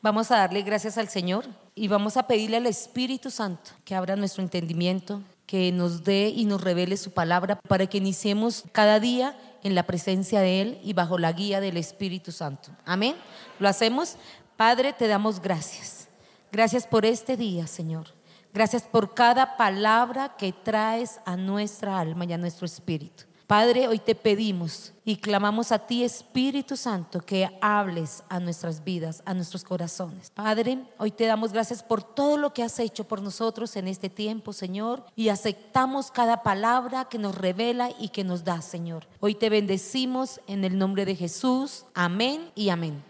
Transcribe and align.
Vamos 0.00 0.30
a 0.30 0.36
darle 0.36 0.62
gracias 0.62 0.96
al 0.96 1.08
Señor 1.08 1.44
y 1.74 1.88
vamos 1.88 2.16
a 2.16 2.28
pedirle 2.28 2.58
al 2.58 2.66
Espíritu 2.66 3.30
Santo 3.30 3.72
que 3.84 3.96
abra 3.96 4.14
nuestro 4.14 4.44
entendimiento, 4.44 5.22
que 5.44 5.72
nos 5.72 6.04
dé 6.04 6.28
y 6.28 6.44
nos 6.44 6.60
revele 6.60 6.96
su 6.96 7.10
palabra 7.10 7.58
para 7.66 7.86
que 7.88 7.98
iniciemos 7.98 8.62
cada 8.70 9.00
día 9.00 9.36
en 9.64 9.74
la 9.74 9.82
presencia 9.82 10.40
de 10.40 10.60
Él 10.60 10.80
y 10.84 10.92
bajo 10.92 11.18
la 11.18 11.32
guía 11.32 11.60
del 11.60 11.76
Espíritu 11.76 12.30
Santo. 12.30 12.70
Amén. 12.84 13.16
¿Lo 13.58 13.68
hacemos? 13.68 14.16
Padre, 14.56 14.92
te 14.92 15.08
damos 15.08 15.40
gracias. 15.40 16.06
Gracias 16.52 16.86
por 16.86 17.04
este 17.04 17.36
día, 17.36 17.66
Señor. 17.66 18.06
Gracias 18.54 18.84
por 18.84 19.14
cada 19.14 19.56
palabra 19.56 20.36
que 20.38 20.52
traes 20.52 21.18
a 21.26 21.36
nuestra 21.36 21.98
alma 21.98 22.24
y 22.24 22.32
a 22.32 22.38
nuestro 22.38 22.66
espíritu. 22.66 23.24
Padre, 23.48 23.88
hoy 23.88 23.98
te 23.98 24.14
pedimos 24.14 24.92
y 25.06 25.16
clamamos 25.16 25.72
a 25.72 25.78
ti, 25.78 26.04
Espíritu 26.04 26.76
Santo, 26.76 27.20
que 27.20 27.48
hables 27.62 28.22
a 28.28 28.40
nuestras 28.40 28.84
vidas, 28.84 29.22
a 29.24 29.32
nuestros 29.32 29.64
corazones. 29.64 30.30
Padre, 30.34 30.80
hoy 30.98 31.10
te 31.12 31.24
damos 31.24 31.54
gracias 31.54 31.82
por 31.82 32.02
todo 32.02 32.36
lo 32.36 32.52
que 32.52 32.62
has 32.62 32.78
hecho 32.78 33.08
por 33.08 33.22
nosotros 33.22 33.74
en 33.76 33.88
este 33.88 34.10
tiempo, 34.10 34.52
Señor, 34.52 35.02
y 35.16 35.30
aceptamos 35.30 36.10
cada 36.10 36.42
palabra 36.42 37.06
que 37.06 37.16
nos 37.16 37.36
revela 37.36 37.88
y 37.98 38.10
que 38.10 38.22
nos 38.22 38.44
da, 38.44 38.60
Señor. 38.60 39.06
Hoy 39.18 39.34
te 39.34 39.48
bendecimos 39.48 40.42
en 40.46 40.62
el 40.62 40.76
nombre 40.76 41.06
de 41.06 41.16
Jesús. 41.16 41.86
Amén 41.94 42.50
y 42.54 42.68
amén. 42.68 43.02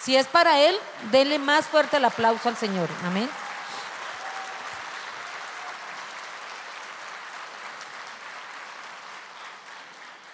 Si 0.00 0.14
es 0.14 0.28
para 0.28 0.60
Él, 0.60 0.76
denle 1.10 1.40
más 1.40 1.66
fuerte 1.66 1.96
el 1.96 2.04
aplauso 2.04 2.48
al 2.48 2.56
Señor. 2.56 2.88
Amén. 3.02 3.28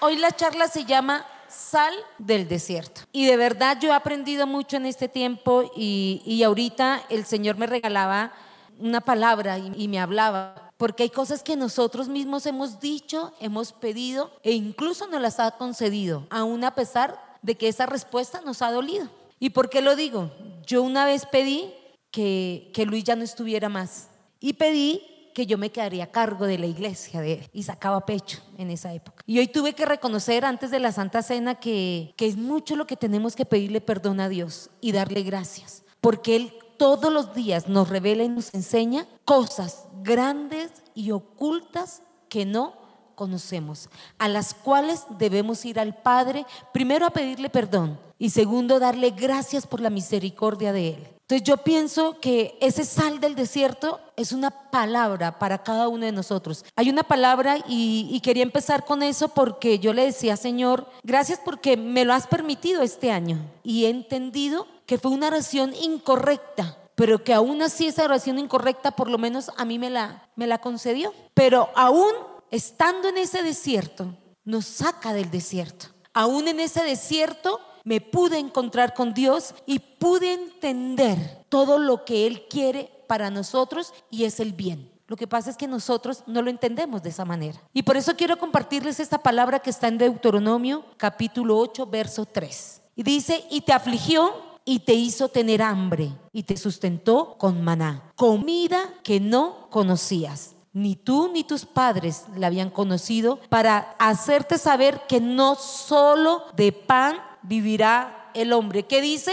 Hoy 0.06 0.18
la 0.18 0.32
charla 0.32 0.68
se 0.68 0.84
llama 0.84 1.24
Sal 1.48 1.94
del 2.18 2.46
desierto. 2.46 3.00
Y 3.10 3.24
de 3.24 3.38
verdad 3.38 3.78
yo 3.80 3.88
he 3.88 3.94
aprendido 3.94 4.46
mucho 4.46 4.76
en 4.76 4.84
este 4.84 5.08
tiempo 5.08 5.72
y, 5.74 6.42
ahorita 6.44 7.00
el 7.08 7.24
Señor 7.24 7.56
me 7.56 7.66
regalaba 7.66 8.30
una 8.78 9.00
palabra 9.00 9.56
y, 9.56 9.72
y 9.74 9.88
me 9.88 9.98
hablaba. 9.98 10.72
Porque 10.76 11.04
hay 11.04 11.08
cosas 11.08 11.42
que 11.42 11.56
nosotros 11.56 12.10
mismos 12.10 12.44
hemos 12.44 12.80
dicho, 12.80 13.32
hemos 13.40 13.72
pedido 13.72 14.30
e 14.42 14.52
incluso 14.52 15.06
nos 15.06 15.22
las 15.22 15.40
ha 15.40 15.52
concedido, 15.52 16.26
aún 16.28 16.64
a 16.64 16.74
pesar 16.74 17.38
de 17.40 17.54
que 17.54 17.68
esa 17.68 17.86
respuesta 17.86 18.42
nos 18.44 18.60
ha 18.60 18.70
dolido. 18.70 19.08
¿Y 19.40 19.50
por 19.50 19.70
qué 19.70 19.80
lo 19.80 19.96
digo? 19.96 20.30
Yo 20.66 20.82
una 20.82 21.06
vez 21.06 21.24
pedí 21.24 21.72
que, 22.10 22.70
que 22.74 22.84
Luis 22.84 23.04
ya 23.04 23.16
no 23.16 23.24
estuviera 23.24 23.70
más 23.70 24.08
y 24.38 24.52
pedí 24.52 25.13
que 25.34 25.46
yo 25.46 25.58
me 25.58 25.70
quedaría 25.70 26.04
a 26.04 26.10
cargo 26.10 26.46
de 26.46 26.58
la 26.58 26.66
iglesia 26.66 27.20
de 27.20 27.34
él 27.34 27.50
y 27.52 27.64
sacaba 27.64 28.06
pecho 28.06 28.38
en 28.56 28.70
esa 28.70 28.94
época. 28.94 29.22
Y 29.26 29.38
hoy 29.38 29.48
tuve 29.48 29.74
que 29.74 29.84
reconocer 29.84 30.44
antes 30.44 30.70
de 30.70 30.78
la 30.78 30.92
Santa 30.92 31.22
Cena 31.22 31.56
que, 31.56 32.14
que 32.16 32.26
es 32.26 32.36
mucho 32.36 32.76
lo 32.76 32.86
que 32.86 32.96
tenemos 32.96 33.36
que 33.36 33.44
pedirle 33.44 33.80
perdón 33.80 34.20
a 34.20 34.28
Dios 34.28 34.70
y 34.80 34.92
darle 34.92 35.22
gracias, 35.22 35.82
porque 36.00 36.36
Él 36.36 36.54
todos 36.78 37.12
los 37.12 37.34
días 37.34 37.68
nos 37.68 37.88
revela 37.88 38.24
y 38.24 38.28
nos 38.28 38.54
enseña 38.54 39.06
cosas 39.24 39.86
grandes 40.02 40.70
y 40.94 41.10
ocultas 41.10 42.02
que 42.28 42.44
no 42.46 42.74
conocemos, 43.14 43.88
a 44.18 44.28
las 44.28 44.54
cuales 44.54 45.04
debemos 45.18 45.64
ir 45.64 45.78
al 45.78 45.96
Padre, 45.96 46.46
primero 46.72 47.06
a 47.06 47.10
pedirle 47.10 47.48
perdón 47.48 47.98
y 48.18 48.30
segundo 48.30 48.78
darle 48.78 49.10
gracias 49.10 49.66
por 49.66 49.80
la 49.80 49.90
misericordia 49.90 50.72
de 50.72 50.88
Él. 50.88 51.13
Entonces 51.24 51.48
yo 51.48 51.56
pienso 51.56 52.20
que 52.20 52.58
ese 52.60 52.84
sal 52.84 53.18
del 53.18 53.34
desierto 53.34 53.98
es 54.14 54.32
una 54.32 54.50
palabra 54.50 55.38
para 55.38 55.62
cada 55.62 55.88
uno 55.88 56.04
de 56.04 56.12
nosotros. 56.12 56.66
Hay 56.76 56.90
una 56.90 57.02
palabra 57.02 57.64
y, 57.66 58.20
quería 58.22 58.42
empezar 58.42 58.84
con 58.84 59.02
eso 59.02 59.28
porque 59.28 59.78
yo 59.78 59.94
le 59.94 60.04
decía, 60.04 60.36
Señor, 60.36 60.86
gracias 61.02 61.40
porque 61.42 61.78
me 61.78 62.04
lo 62.04 62.12
has 62.12 62.26
permitido 62.26 62.82
este 62.82 63.10
año 63.10 63.38
y 63.62 63.86
he 63.86 63.88
entendido 63.88 64.66
que 64.84 64.98
fue 64.98 65.12
una 65.12 65.28
oración 65.28 65.72
incorrecta, 65.74 66.76
pero 66.94 67.24
que 67.24 67.32
aún 67.32 67.62
así 67.62 67.86
esa 67.86 68.04
oración 68.04 68.38
incorrecta 68.38 68.90
por 68.90 69.08
lo 69.08 69.16
menos 69.16 69.50
a 69.56 69.64
mí 69.64 69.78
me 69.78 69.88
la, 69.88 70.28
me 70.36 70.46
la 70.46 70.58
concedió. 70.58 71.14
Pero 71.32 71.70
aún 71.74 72.12
estando 72.50 73.08
en 73.08 73.16
ese 73.16 73.42
desierto, 73.42 74.14
nos 74.44 74.66
saca 74.66 75.14
del 75.14 75.30
desierto. 75.30 75.86
Aún 76.12 76.48
en 76.48 76.60
ese 76.60 76.84
desierto 76.84 77.60
me 77.84 78.00
pude 78.00 78.38
encontrar 78.38 78.94
con 78.94 79.14
Dios 79.14 79.54
y 79.66 79.78
pude 79.78 80.32
entender 80.32 81.44
todo 81.48 81.78
lo 81.78 82.04
que 82.04 82.26
Él 82.26 82.46
quiere 82.48 82.90
para 83.06 83.30
nosotros 83.30 83.92
y 84.10 84.24
es 84.24 84.40
el 84.40 84.52
bien. 84.52 84.90
Lo 85.06 85.16
que 85.16 85.26
pasa 85.26 85.50
es 85.50 85.56
que 85.56 85.68
nosotros 85.68 86.24
no 86.26 86.40
lo 86.40 86.48
entendemos 86.48 87.02
de 87.02 87.10
esa 87.10 87.26
manera. 87.26 87.60
Y 87.74 87.82
por 87.82 87.96
eso 87.96 88.16
quiero 88.16 88.38
compartirles 88.38 89.00
esta 89.00 89.18
palabra 89.18 89.58
que 89.58 89.68
está 89.68 89.88
en 89.88 89.98
Deuteronomio 89.98 90.84
capítulo 90.96 91.58
8, 91.58 91.86
verso 91.86 92.24
3. 92.24 92.82
Y 92.96 93.02
dice, 93.02 93.44
y 93.50 93.60
te 93.60 93.74
afligió 93.74 94.32
y 94.64 94.78
te 94.78 94.94
hizo 94.94 95.28
tener 95.28 95.60
hambre 95.60 96.10
y 96.32 96.44
te 96.44 96.56
sustentó 96.56 97.36
con 97.36 97.62
maná, 97.62 98.12
comida 98.16 98.94
que 99.02 99.20
no 99.20 99.68
conocías. 99.70 100.54
Ni 100.72 100.96
tú 100.96 101.30
ni 101.32 101.44
tus 101.44 101.66
padres 101.66 102.24
la 102.34 102.48
habían 102.48 102.70
conocido 102.70 103.38
para 103.48 103.94
hacerte 103.98 104.58
saber 104.58 105.02
que 105.06 105.20
no 105.20 105.54
solo 105.54 106.44
de 106.56 106.72
pan 106.72 107.16
vivirá 107.44 108.30
el 108.34 108.52
hombre. 108.52 108.82
¿Qué 108.82 109.00
dice? 109.00 109.32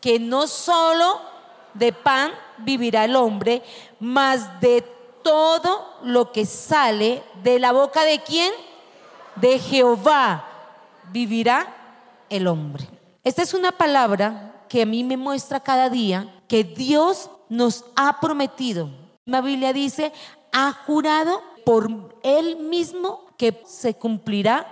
Que 0.00 0.20
no 0.20 0.46
solo 0.46 1.20
de 1.74 1.92
pan 1.92 2.32
vivirá 2.58 3.04
el 3.04 3.16
hombre, 3.16 3.62
mas 3.98 4.60
de 4.60 4.82
todo 5.22 5.98
lo 6.02 6.32
que 6.32 6.46
sale 6.46 7.22
de 7.42 7.58
la 7.58 7.72
boca 7.72 8.04
de 8.04 8.20
quién? 8.20 8.52
De 9.36 9.58
Jehová 9.58 10.46
vivirá 11.10 11.74
el 12.28 12.46
hombre. 12.46 12.88
Esta 13.24 13.42
es 13.42 13.54
una 13.54 13.72
palabra 13.72 14.64
que 14.68 14.82
a 14.82 14.86
mí 14.86 15.04
me 15.04 15.16
muestra 15.16 15.60
cada 15.60 15.88
día 15.90 16.42
que 16.48 16.64
Dios 16.64 17.30
nos 17.48 17.84
ha 17.96 18.20
prometido. 18.20 18.90
La 19.24 19.40
Biblia 19.40 19.72
dice, 19.72 20.12
ha 20.52 20.72
jurado 20.72 21.42
por 21.64 22.18
él 22.22 22.56
mismo 22.56 23.26
que 23.36 23.62
se 23.66 23.94
cumplirá 23.94 24.66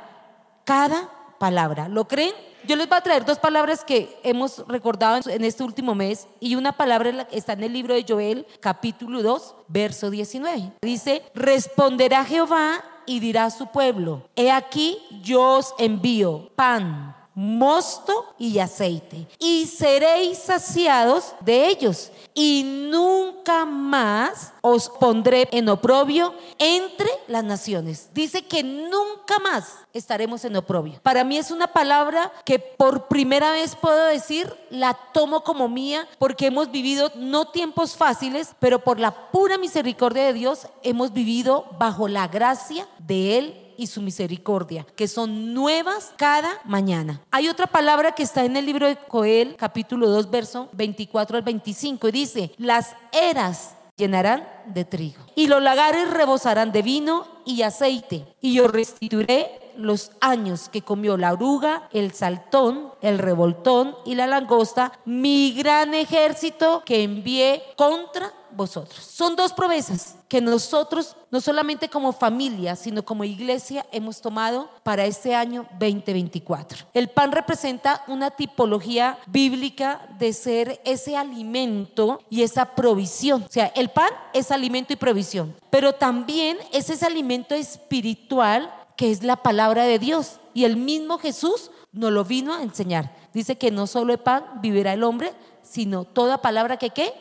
cada 0.64 1.08
palabra. 1.38 1.88
¿Lo 1.88 2.06
creen? 2.06 2.34
Yo 2.70 2.76
les 2.76 2.88
voy 2.88 2.98
a 2.98 3.00
traer 3.00 3.24
dos 3.24 3.40
palabras 3.40 3.84
que 3.84 4.16
hemos 4.22 4.64
recordado 4.68 5.28
en 5.28 5.42
este 5.42 5.64
último 5.64 5.96
mes 5.96 6.28
y 6.38 6.54
una 6.54 6.70
palabra 6.70 7.26
está 7.32 7.54
en 7.54 7.64
el 7.64 7.72
libro 7.72 7.94
de 7.94 8.06
Joel, 8.08 8.46
capítulo 8.60 9.24
2, 9.24 9.56
verso 9.66 10.08
19. 10.08 10.74
Dice, 10.80 11.24
responderá 11.34 12.24
Jehová 12.24 12.84
y 13.06 13.18
dirá 13.18 13.46
a 13.46 13.50
su 13.50 13.66
pueblo, 13.72 14.28
he 14.36 14.52
aquí 14.52 14.98
yo 15.20 15.56
os 15.56 15.74
envío 15.78 16.52
pan 16.54 17.19
mosto 17.34 18.34
y 18.38 18.58
aceite, 18.58 19.26
y 19.38 19.66
seréis 19.66 20.38
saciados 20.38 21.34
de 21.40 21.68
ellos, 21.68 22.10
y 22.34 22.88
nunca 22.90 23.64
más 23.64 24.52
os 24.60 24.88
pondré 24.88 25.48
en 25.52 25.68
oprobio 25.68 26.34
entre 26.58 27.08
las 27.28 27.44
naciones. 27.44 28.10
Dice 28.12 28.42
que 28.42 28.62
nunca 28.62 29.38
más 29.38 29.78
estaremos 29.92 30.44
en 30.44 30.56
oprobio. 30.56 31.00
Para 31.02 31.24
mí 31.24 31.38
es 31.38 31.50
una 31.50 31.68
palabra 31.68 32.32
que 32.44 32.58
por 32.58 33.08
primera 33.08 33.52
vez 33.52 33.74
puedo 33.74 34.06
decir, 34.06 34.52
la 34.70 34.94
tomo 35.12 35.42
como 35.42 35.68
mía, 35.68 36.06
porque 36.18 36.46
hemos 36.46 36.70
vivido 36.70 37.10
no 37.16 37.46
tiempos 37.46 37.96
fáciles, 37.96 38.54
pero 38.58 38.80
por 38.80 38.98
la 39.00 39.30
pura 39.30 39.58
misericordia 39.58 40.24
de 40.24 40.32
Dios 40.32 40.66
hemos 40.82 41.12
vivido 41.12 41.66
bajo 41.78 42.08
la 42.08 42.28
gracia 42.28 42.86
de 42.98 43.38
Él 43.38 43.69
y 43.80 43.86
su 43.86 44.02
misericordia, 44.02 44.86
que 44.94 45.08
son 45.08 45.54
nuevas 45.54 46.12
cada 46.18 46.60
mañana. 46.66 47.22
Hay 47.30 47.48
otra 47.48 47.66
palabra 47.66 48.12
que 48.12 48.22
está 48.22 48.44
en 48.44 48.58
el 48.58 48.66
libro 48.66 48.86
de 48.86 48.98
Joel, 49.08 49.56
capítulo 49.56 50.10
2, 50.10 50.30
verso 50.30 50.68
24 50.72 51.38
al 51.38 51.42
25, 51.42 52.08
y 52.08 52.12
dice, 52.12 52.52
las 52.58 52.94
eras 53.10 53.74
llenarán 53.96 54.46
de 54.66 54.84
trigo 54.84 55.22
y 55.34 55.46
los 55.46 55.62
lagares 55.62 56.10
rebosarán 56.10 56.72
de 56.72 56.82
vino 56.82 57.26
y 57.46 57.62
aceite, 57.62 58.26
y 58.42 58.52
yo 58.52 58.68
restituiré 58.68 59.72
los 59.78 60.10
años 60.20 60.68
que 60.68 60.82
comió 60.82 61.16
la 61.16 61.32
oruga, 61.32 61.88
el 61.94 62.12
saltón, 62.12 62.92
el 63.00 63.18
revoltón 63.18 63.96
y 64.04 64.14
la 64.14 64.26
langosta, 64.26 64.92
mi 65.06 65.54
gran 65.54 65.94
ejército 65.94 66.82
que 66.84 67.02
envié 67.02 67.62
contra 67.76 68.30
vosotros. 68.50 69.02
Son 69.02 69.36
dos 69.36 69.54
promesas 69.54 70.16
que 70.30 70.40
nosotros, 70.40 71.16
no 71.32 71.40
solamente 71.40 71.88
como 71.88 72.12
familia, 72.12 72.76
sino 72.76 73.04
como 73.04 73.24
iglesia, 73.24 73.84
hemos 73.90 74.20
tomado 74.20 74.70
para 74.84 75.04
este 75.04 75.34
año 75.34 75.66
2024. 75.80 76.86
El 76.94 77.08
pan 77.08 77.32
representa 77.32 78.04
una 78.06 78.30
tipología 78.30 79.18
bíblica 79.26 80.06
de 80.20 80.32
ser 80.32 80.80
ese 80.84 81.16
alimento 81.16 82.20
y 82.30 82.42
esa 82.42 82.76
provisión. 82.76 83.42
O 83.42 83.50
sea, 83.50 83.72
el 83.74 83.90
pan 83.90 84.10
es 84.32 84.52
alimento 84.52 84.92
y 84.92 84.96
provisión, 84.96 85.56
pero 85.68 85.94
también 85.94 86.58
es 86.72 86.90
ese 86.90 87.06
alimento 87.06 87.56
espiritual 87.56 88.72
que 88.96 89.10
es 89.10 89.24
la 89.24 89.34
palabra 89.34 89.82
de 89.82 89.98
Dios. 89.98 90.38
Y 90.54 90.62
el 90.62 90.76
mismo 90.76 91.18
Jesús 91.18 91.72
nos 91.90 92.12
lo 92.12 92.24
vino 92.24 92.54
a 92.54 92.62
enseñar. 92.62 93.16
Dice 93.34 93.58
que 93.58 93.72
no 93.72 93.88
solo 93.88 94.12
de 94.12 94.18
pan 94.18 94.44
vivirá 94.62 94.92
el 94.92 95.02
hombre, 95.02 95.32
sino 95.62 96.04
toda 96.04 96.40
palabra 96.40 96.76
que 96.76 96.90
qué? 96.90 97.12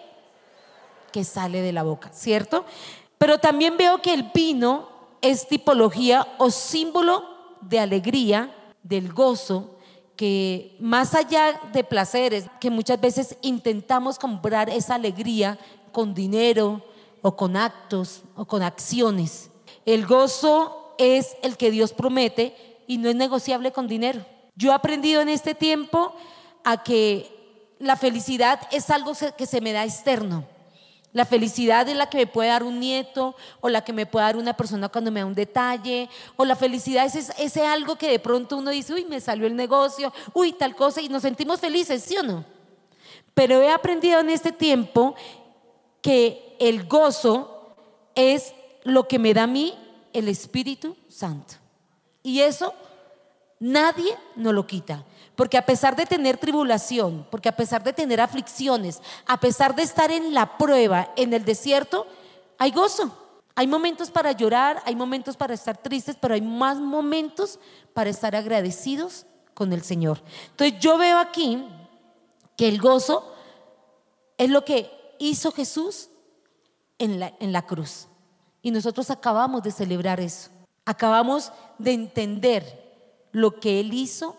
Que 1.11 1.23
sale 1.23 1.61
de 1.61 1.71
la 1.71 1.81
boca, 1.81 2.11
¿cierto? 2.13 2.65
Pero 3.19 3.38
también 3.38 3.77
veo 3.77 4.01
que 4.01 4.13
el 4.13 4.31
vino 4.33 4.89
es 5.21 5.48
tipología 5.48 6.27
o 6.39 6.50
símbolo 6.50 7.24
de 7.62 7.80
alegría, 7.80 8.56
del 8.81 9.13
gozo, 9.13 9.75
que 10.16 10.75
más 10.80 11.13
allá 11.13 11.60
de 11.71 11.83
placeres, 11.83 12.45
que 12.60 12.69
muchas 12.69 13.00
veces 13.00 13.38
intentamos 13.42 14.18
comprar 14.18 14.69
esa 14.69 14.95
alegría 14.95 15.60
con 15.92 16.13
dinero 16.13 16.81
o 17.21 17.36
con 17.36 17.56
actos 17.57 18.21
o 18.36 18.45
con 18.45 18.63
acciones. 18.63 19.51
El 19.86 20.06
gozo 20.06 20.95
es 20.98 21.36
el 21.44 21.57
que 21.57 21.71
Dios 21.71 21.94
promete 21.94 22.56
y 22.88 22.98
no 22.98 23.10
es 23.10 23.16
negociable 23.16 23.71
con 23.71 23.88
dinero. 23.88 24.25
Yo 24.56 24.71
he 24.71 24.74
aprendido 24.74 25.21
en 25.21 25.30
este 25.30 25.56
tiempo 25.56 26.13
a 26.63 26.83
que 26.83 27.75
la 27.80 27.95
felicidad 27.95 28.62
es 28.71 28.89
algo 28.89 29.13
que 29.38 29.45
se 29.45 29.62
me 29.62 29.74
da 29.74 29.83
externo. 29.83 30.45
La 31.11 31.25
felicidad 31.25 31.88
es 31.89 31.97
la 31.97 32.09
que 32.09 32.19
me 32.19 32.27
puede 32.27 32.50
dar 32.50 32.63
un 32.63 32.79
nieto 32.79 33.35
o 33.61 33.69
la 33.69 33.83
que 33.83 33.94
me 33.94 34.06
puede 34.06 34.25
dar 34.25 34.38
una 34.38 34.56
persona 34.56 34.89
cuando 34.89 35.11
me 35.11 35.21
da 35.21 35.25
un 35.25 35.33
detalle 35.33 36.07
o 36.35 36.45
la 36.45 36.56
felicidad 36.56 37.06
es 37.06 37.31
ese 37.38 37.65
algo 37.65 37.95
que 37.95 38.11
de 38.11 38.19
pronto 38.19 38.57
uno 38.57 38.69
dice, 38.69 38.94
uy, 38.94 39.06
me 39.06 39.19
salió 39.19 39.47
el 39.47 39.56
negocio, 39.56 40.13
uy, 40.33 40.53
tal 40.53 40.75
cosa 40.75 41.01
y 41.01 41.09
nos 41.09 41.23
sentimos 41.23 41.59
felices, 41.59 42.03
¿sí 42.03 42.15
o 42.17 42.23
no? 42.23 42.45
Pero 43.33 43.61
he 43.61 43.71
aprendido 43.71 44.19
en 44.19 44.29
este 44.29 44.51
tiempo 44.51 45.15
que 46.01 46.56
el 46.59 46.88
gozo 46.88 47.75
es 48.13 48.53
lo 48.83 49.07
que 49.07 49.17
me 49.17 49.33
da 49.33 49.44
a 49.44 49.47
mí 49.47 49.73
el 50.13 50.27
Espíritu 50.27 50.95
Santo. 51.07 51.56
Y 52.21 52.41
eso 52.41 52.73
nadie 53.59 54.15
nos 54.35 54.53
lo 54.53 54.67
quita. 54.67 55.03
Porque 55.39 55.57
a 55.57 55.65
pesar 55.65 55.95
de 55.95 56.06
tener 56.06 56.36
tribulación, 56.36 57.25
porque 57.31 57.47
a 57.47 57.56
pesar 57.56 57.81
de 57.81 57.94
tener 57.94 58.19
aflicciones, 58.19 59.01
a 59.25 59.39
pesar 59.39 59.74
de 59.74 59.83
estar 59.83 60.12
en 60.12 60.33
la 60.33 60.57
prueba, 60.57 61.13
en 61.15 61.33
el 61.33 61.45
desierto, 61.45 62.06
hay 62.57 62.71
gozo. 62.71 63.18
Hay 63.56 63.65
momentos 63.65 64.12
para 64.12 64.33
llorar, 64.33 64.83
hay 64.83 64.97
momentos 64.97 65.38
para 65.38 65.53
estar 65.53 65.77
tristes, 65.77 66.18
pero 66.19 66.33
hay 66.33 66.41
más 66.41 66.77
momentos 66.77 67.57
para 67.94 68.09
estar 68.09 68.36
agradecidos 68.36 69.25
con 69.53 69.71
el 69.71 69.81
Señor. 69.81 70.21
Entonces 70.50 70.77
yo 70.81 70.97
veo 70.97 71.18
aquí 71.18 71.65
que 72.57 72.68
el 72.68 72.81
gozo 72.81 73.33
es 74.38 74.50
lo 74.50 74.65
que 74.65 74.92
hizo 75.19 75.53
Jesús 75.53 76.09
en 76.97 77.18
la, 77.18 77.33
en 77.39 77.53
la 77.53 77.65
cruz. 77.65 78.09
Y 78.62 78.71
nosotros 78.71 79.09
acabamos 79.09 79.63
de 79.63 79.71
celebrar 79.71 80.19
eso. 80.19 80.50
Acabamos 80.83 81.53
de 81.77 81.94
entender 81.94 83.30
lo 83.31 83.57
que 83.62 83.80
Él 83.80 83.94
hizo 83.94 84.35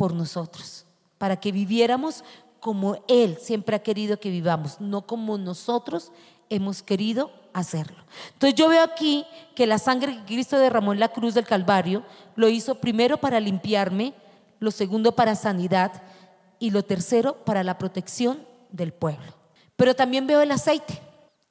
por 0.00 0.14
nosotros, 0.14 0.86
para 1.18 1.38
que 1.38 1.52
viviéramos 1.52 2.24
como 2.58 3.04
Él 3.06 3.36
siempre 3.38 3.76
ha 3.76 3.82
querido 3.82 4.18
que 4.18 4.30
vivamos, 4.30 4.80
no 4.80 5.06
como 5.06 5.36
nosotros 5.36 6.10
hemos 6.48 6.82
querido 6.82 7.30
hacerlo. 7.52 8.02
Entonces 8.32 8.58
yo 8.58 8.70
veo 8.70 8.82
aquí 8.82 9.26
que 9.54 9.66
la 9.66 9.76
sangre 9.76 10.16
que 10.16 10.24
Cristo 10.24 10.58
derramó 10.58 10.94
en 10.94 11.00
la 11.00 11.12
cruz 11.12 11.34
del 11.34 11.44
Calvario 11.44 12.02
lo 12.34 12.48
hizo 12.48 12.76
primero 12.76 13.18
para 13.18 13.40
limpiarme, 13.40 14.14
lo 14.58 14.70
segundo 14.70 15.14
para 15.14 15.34
sanidad 15.34 16.02
y 16.58 16.70
lo 16.70 16.82
tercero 16.82 17.34
para 17.44 17.62
la 17.62 17.76
protección 17.76 18.46
del 18.70 18.94
pueblo. 18.94 19.34
Pero 19.76 19.94
también 19.94 20.26
veo 20.26 20.40
el 20.40 20.52
aceite. 20.52 20.98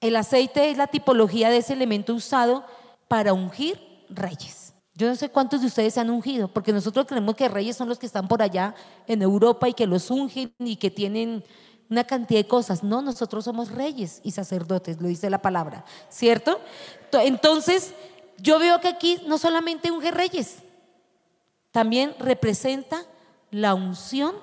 El 0.01 0.15
aceite 0.15 0.71
es 0.71 0.77
la 0.77 0.87
tipología 0.87 1.51
de 1.51 1.57
ese 1.57 1.73
elemento 1.73 2.15
usado 2.15 2.65
para 3.07 3.31
ungir 3.31 3.79
reyes. 4.09 4.68
Yo 4.99 5.07
no 5.07 5.15
sé 5.15 5.29
cuántos 5.29 5.61
de 5.61 5.67
ustedes 5.67 5.93
se 5.93 6.01
han 6.01 6.09
ungido, 6.09 6.49
porque 6.49 6.73
nosotros 6.73 7.05
creemos 7.07 7.33
que 7.33 7.47
reyes 7.47 7.77
son 7.77 7.87
los 7.87 7.97
que 7.97 8.05
están 8.05 8.27
por 8.27 8.41
allá 8.41 8.75
en 9.07 9.21
Europa 9.21 9.69
y 9.69 9.73
que 9.73 9.87
los 9.87 10.11
ungen 10.11 10.53
y 10.59 10.75
que 10.75 10.91
tienen 10.91 11.41
una 11.89 12.03
cantidad 12.03 12.41
de 12.41 12.47
cosas. 12.49 12.83
No, 12.83 13.01
nosotros 13.01 13.45
somos 13.45 13.71
reyes 13.71 14.19
y 14.25 14.31
sacerdotes, 14.31 14.99
lo 14.99 15.07
dice 15.07 15.29
la 15.29 15.41
palabra, 15.41 15.85
¿cierto? 16.09 16.59
Entonces, 17.13 17.93
yo 18.39 18.59
veo 18.59 18.81
que 18.81 18.89
aquí 18.89 19.21
no 19.25 19.37
solamente 19.37 19.89
unge 19.89 20.11
reyes, 20.11 20.57
también 21.71 22.13
representa 22.19 23.05
la 23.51 23.75
unción 23.75 24.35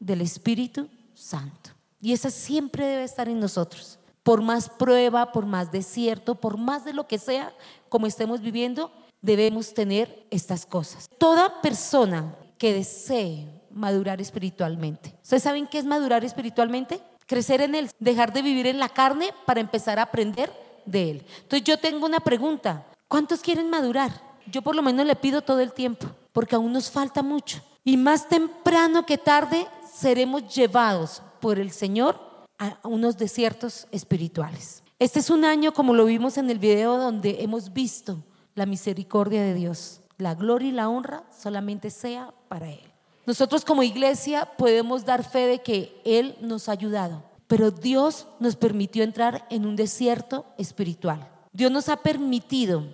del 0.00 0.20
Espíritu 0.20 0.90
Santo. 1.14 1.70
Y 1.98 2.12
esa 2.12 2.28
siempre 2.28 2.84
debe 2.84 3.04
estar 3.04 3.26
en 3.26 3.40
nosotros. 3.40 3.98
Por 4.22 4.42
más 4.42 4.68
prueba, 4.68 5.32
por 5.32 5.46
más 5.46 5.72
desierto, 5.72 6.34
por 6.34 6.58
más 6.58 6.84
de 6.84 6.92
lo 6.92 7.06
que 7.06 7.16
sea, 7.16 7.54
como 7.88 8.06
estemos 8.06 8.42
viviendo, 8.42 8.92
debemos 9.20 9.74
tener 9.74 10.26
estas 10.30 10.66
cosas. 10.66 11.08
Toda 11.18 11.60
persona 11.60 12.34
que 12.56 12.72
desee 12.72 13.46
madurar 13.70 14.20
espiritualmente. 14.20 15.14
¿Ustedes 15.22 15.42
saben 15.42 15.66
qué 15.66 15.78
es 15.78 15.84
madurar 15.84 16.24
espiritualmente? 16.24 17.00
Crecer 17.26 17.60
en 17.60 17.74
Él, 17.74 17.90
dejar 17.98 18.32
de 18.32 18.42
vivir 18.42 18.66
en 18.66 18.78
la 18.78 18.88
carne 18.88 19.32
para 19.46 19.60
empezar 19.60 19.98
a 19.98 20.02
aprender 20.02 20.50
de 20.86 21.10
Él. 21.10 21.26
Entonces 21.42 21.64
yo 21.64 21.78
tengo 21.78 22.06
una 22.06 22.20
pregunta. 22.20 22.86
¿Cuántos 23.06 23.40
quieren 23.40 23.70
madurar? 23.70 24.12
Yo 24.50 24.62
por 24.62 24.74
lo 24.74 24.82
menos 24.82 25.06
le 25.06 25.14
pido 25.14 25.42
todo 25.42 25.60
el 25.60 25.72
tiempo, 25.72 26.08
porque 26.32 26.56
aún 26.56 26.72
nos 26.72 26.90
falta 26.90 27.22
mucho. 27.22 27.62
Y 27.84 27.96
más 27.96 28.28
temprano 28.28 29.04
que 29.04 29.18
tarde 29.18 29.66
seremos 29.94 30.54
llevados 30.54 31.22
por 31.40 31.58
el 31.58 31.70
Señor 31.70 32.18
a 32.58 32.78
unos 32.82 33.16
desiertos 33.16 33.86
espirituales. 33.92 34.82
Este 34.98 35.20
es 35.20 35.30
un 35.30 35.44
año, 35.44 35.72
como 35.72 35.94
lo 35.94 36.06
vimos 36.06 36.38
en 36.38 36.50
el 36.50 36.58
video, 36.58 36.96
donde 36.96 37.42
hemos 37.42 37.72
visto 37.72 38.18
la 38.58 38.66
misericordia 38.66 39.40
de 39.40 39.54
Dios. 39.54 40.00
La 40.18 40.34
gloria 40.34 40.68
y 40.68 40.72
la 40.72 40.88
honra 40.88 41.22
solamente 41.30 41.90
sea 41.90 42.34
para 42.48 42.68
Él. 42.68 42.92
Nosotros 43.24 43.64
como 43.64 43.84
iglesia 43.84 44.46
podemos 44.58 45.04
dar 45.04 45.22
fe 45.22 45.46
de 45.46 45.62
que 45.62 46.00
Él 46.04 46.36
nos 46.40 46.68
ha 46.68 46.72
ayudado, 46.72 47.22
pero 47.46 47.70
Dios 47.70 48.26
nos 48.40 48.56
permitió 48.56 49.04
entrar 49.04 49.46
en 49.48 49.64
un 49.64 49.76
desierto 49.76 50.44
espiritual. 50.58 51.28
Dios 51.52 51.70
nos 51.70 51.88
ha 51.88 51.98
permitido 51.98 52.84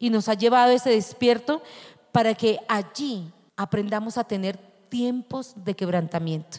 y 0.00 0.10
nos 0.10 0.28
ha 0.28 0.34
llevado 0.34 0.72
a 0.72 0.74
ese 0.74 0.90
despierto 0.90 1.62
para 2.10 2.34
que 2.34 2.58
allí 2.66 3.30
aprendamos 3.56 4.18
a 4.18 4.24
tener 4.24 4.56
tiempos 4.88 5.54
de 5.56 5.74
quebrantamiento, 5.74 6.58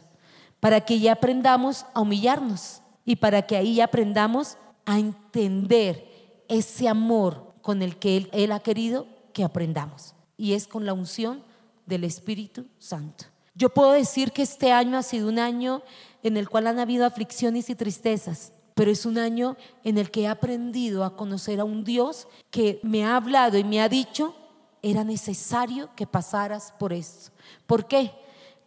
para 0.61 0.81
que 0.81 0.99
ya 0.99 1.13
aprendamos 1.13 1.85
a 1.94 1.99
humillarnos 1.99 2.81
y 3.03 3.17
para 3.17 3.41
que 3.41 3.57
ahí 3.57 3.81
aprendamos 3.81 4.57
a 4.85 4.99
entender 4.99 6.44
ese 6.47 6.88
amor 6.88 7.46
con 7.67 7.81
el 7.81 7.97
que 7.97 8.29
él, 8.31 8.51
ha 8.53 8.61
querido 8.61 9.07
que 9.33 9.43
aprendamos. 9.43 10.15
Y 10.37 10.53
es 10.53 10.69
con 10.69 10.85
la 10.85 10.93
unción 10.93 11.43
del 11.85 12.05
Espíritu 12.05 12.65
Santo. 12.79 13.25
Yo 13.55 13.67
puedo 13.67 13.91
decir 13.91 14.31
que 14.31 14.43
este 14.43 14.71
año 14.71 14.97
ha 14.97 15.03
sido 15.03 15.27
un 15.27 15.37
año 15.37 15.81
en 16.23 16.37
el 16.37 16.47
cual 16.47 16.67
han 16.67 16.79
habido 16.79 17.05
aflicciones 17.05 17.69
y 17.69 17.75
tristezas, 17.75 18.53
pero 18.73 18.89
es 18.89 19.05
un 19.05 19.17
año 19.17 19.57
en 19.83 19.97
el 19.97 20.11
que 20.11 20.21
he 20.21 20.27
aprendido 20.29 21.03
a 21.03 21.17
conocer 21.17 21.59
a 21.59 21.65
un 21.65 21.83
Dios 21.83 22.29
que 22.51 22.79
me 22.83 23.03
ha 23.03 23.17
hablado 23.17 23.57
y 23.57 23.65
me 23.65 23.81
ha 23.81 23.89
dicho, 23.89 24.33
era 24.81 25.03
necesario 25.03 25.89
que 25.93 26.07
pasaras 26.07 26.73
por 26.79 26.93
esto. 26.93 27.31
¿Por 27.65 27.85
qué? 27.85 28.13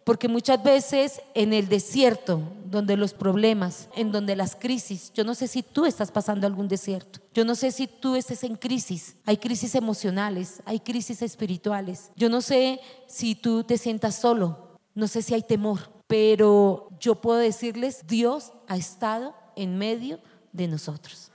Porque 0.05 0.29
muchas 0.29 0.63
veces 0.63 1.21
en 1.35 1.53
el 1.53 1.69
desierto, 1.69 2.41
donde 2.65 2.97
los 2.97 3.13
problemas, 3.13 3.89
en 3.97 4.13
donde 4.13 4.37
las 4.37 4.57
crisis, 4.57 5.13
yo 5.13 5.25
no 5.25 5.35
sé 5.35 5.49
si 5.49 5.63
tú 5.63 5.85
estás 5.85 6.11
pasando 6.11 6.47
algún 6.47 6.69
desierto, 6.69 7.21
yo 7.35 7.45
no 7.45 7.55
sé 7.55 7.71
si 7.71 7.87
tú 7.87 8.17
estés 8.17 8.45
en 8.45 8.57
crisis, 8.57 9.17
hay 9.27 9.37
crisis 9.37 9.75
emocionales, 9.75 10.63
hay 10.65 10.81
crisis 10.81 11.21
espirituales, 11.23 12.11
yo 12.17 12.29
no 12.29 12.41
sé 12.41 12.81
si 13.07 13.35
tú 13.35 13.65
te 13.65 13.77
sientas 13.77 14.15
solo, 14.15 14.79
no 14.95 15.09
sé 15.09 15.23
si 15.23 15.35
hay 15.35 15.43
temor, 15.43 15.81
pero 16.07 16.89
yo 16.99 17.17
puedo 17.17 17.39
decirles, 17.39 18.07
Dios 18.07 18.53
ha 18.69 18.77
estado 18.77 19.35
en 19.57 19.77
medio 19.77 20.21
de 20.53 20.69
nosotros. 20.69 21.31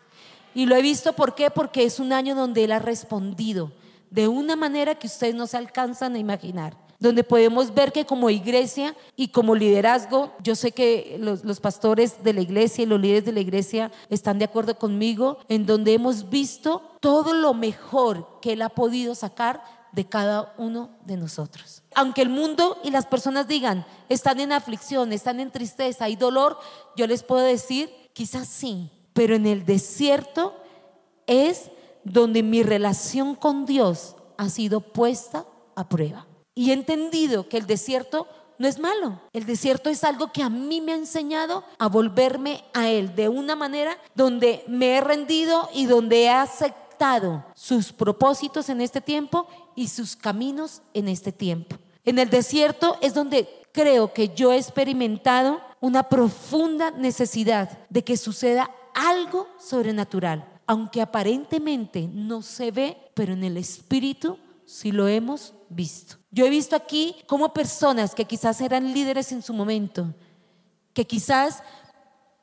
Y 0.54 0.66
lo 0.66 0.76
he 0.76 0.82
visto, 0.82 1.14
¿por 1.14 1.36
qué? 1.36 1.52
Porque 1.52 1.84
es 1.84 2.00
un 2.00 2.14
año 2.14 2.34
donde 2.34 2.64
Él 2.64 2.72
ha 2.72 2.80
respondido 2.80 3.72
de 4.10 4.30
una 4.30 4.56
manera 4.56 4.96
que 4.96 5.08
ustedes 5.08 5.36
no 5.36 5.48
se 5.48 5.58
alcanzan 5.58 6.16
a 6.16 6.20
imaginar 6.20 6.85
donde 7.06 7.24
podemos 7.24 7.74
ver 7.74 7.92
que 7.92 8.06
como 8.06 8.30
iglesia 8.30 8.96
y 9.16 9.30
como 9.30 9.56
liderazgo, 9.56 10.34
yo 10.44 10.56
sé 10.56 10.72
que 10.72 11.18
los, 11.20 11.60
pastores 11.60 12.24
de 12.24 12.34
la 12.34 12.42
iglesia 12.42 12.84
y 12.84 12.88
los 12.88 13.00
líderes 13.00 13.26
de 13.26 13.32
la 13.32 13.40
iglesia 13.40 13.92
están 14.10 14.40
de 14.40 14.46
acuerdo 14.46 14.78
conmigo, 14.78 15.38
en 15.48 15.66
donde 15.66 15.94
hemos 15.94 16.30
visto 16.30 16.82
todo 17.00 17.34
lo 17.34 17.54
mejor 17.54 18.40
que 18.42 18.54
Él 18.54 18.62
ha 18.64 18.70
podido 18.70 19.14
sacar 19.14 19.64
de 19.92 20.06
cada 20.06 20.54
uno 20.58 20.90
de 21.06 21.16
nosotros. 21.16 21.84
Aunque 21.94 22.22
el 22.22 22.30
mundo 22.30 22.78
y 22.84 22.90
las 22.90 23.06
personas 23.06 23.48
digan, 23.48 23.86
están 24.10 24.40
en 24.40 24.52
aflicción, 24.52 25.14
están 25.14 25.40
en 25.40 25.52
tristeza, 25.52 26.06
hay 26.06 26.16
dolor, 26.16 26.58
yo 26.98 27.08
les 27.08 27.24
puedo 27.24 27.44
decir, 27.44 27.90
quizás 28.14 28.48
sí, 28.48 28.90
pero 29.14 29.36
en 29.36 29.46
el 29.46 29.64
desierto 29.66 30.56
es 31.28 31.70
donde 32.04 32.44
mi 32.44 32.64
relación 32.64 33.36
con 33.36 33.66
Dios 33.66 34.16
ha 34.38 34.50
sido 34.50 34.82
puesta 34.82 35.46
a 35.76 35.88
prueba. 35.88 36.26
Y 36.56 36.72
he 36.72 36.74
entendido 36.74 37.48
que 37.50 37.58
el 37.58 37.68
desierto 37.68 38.28
no 38.58 38.68
es 38.68 38.80
malo. 38.80 39.20
El 39.34 39.46
desierto 39.46 39.90
es 39.90 40.04
algo 40.04 40.32
que 40.32 40.42
a 40.42 40.50
mí 40.50 40.82
me 40.82 40.94
ha 40.94 40.96
enseñado 40.96 41.64
a 41.78 41.88
volverme 41.88 42.64
a 42.74 42.90
Él 42.90 43.14
de 43.16 43.30
una 43.30 43.56
manera 43.56 43.98
donde 44.16 44.64
me 44.68 44.96
he 44.96 45.02
rendido 45.02 45.70
y 45.74 45.86
donde 45.86 46.24
he 46.24 46.30
aceptado 46.30 47.44
sus 47.54 47.92
propósitos 47.92 48.70
en 48.70 48.82
este 48.82 49.02
tiempo 49.02 49.48
y 49.76 49.90
sus 49.90 50.16
caminos 50.16 50.82
en 50.94 51.10
este 51.10 51.32
tiempo. 51.32 51.76
En 52.06 52.20
el 52.20 52.30
desierto 52.30 52.98
es 53.02 53.14
donde 53.14 53.50
creo 53.72 54.14
que 54.14 54.30
yo 54.30 54.54
he 54.54 54.58
experimentado 54.58 55.60
una 55.82 56.04
profunda 56.04 56.92
necesidad 56.92 57.78
de 57.90 58.04
que 58.04 58.16
suceda 58.16 58.72
algo 58.94 59.48
sobrenatural, 59.60 60.48
aunque 60.66 61.02
aparentemente 61.02 62.08
no 62.12 62.42
se 62.42 62.72
ve, 62.72 62.98
pero 63.14 63.34
en 63.34 63.44
el 63.44 63.58
espíritu 63.58 64.38
si 64.66 64.92
lo 64.92 65.08
hemos 65.08 65.54
Yo 66.32 66.46
he 66.46 66.50
visto 66.50 66.76
aquí 66.76 67.16
como 67.28 67.54
personas 67.54 68.14
que 68.14 68.26
quizás 68.26 68.62
eran 68.62 68.94
líderes 68.94 69.32
en 69.32 69.42
su 69.42 69.54
momento, 69.54 70.14
que 70.94 71.06
quizás 71.06 71.64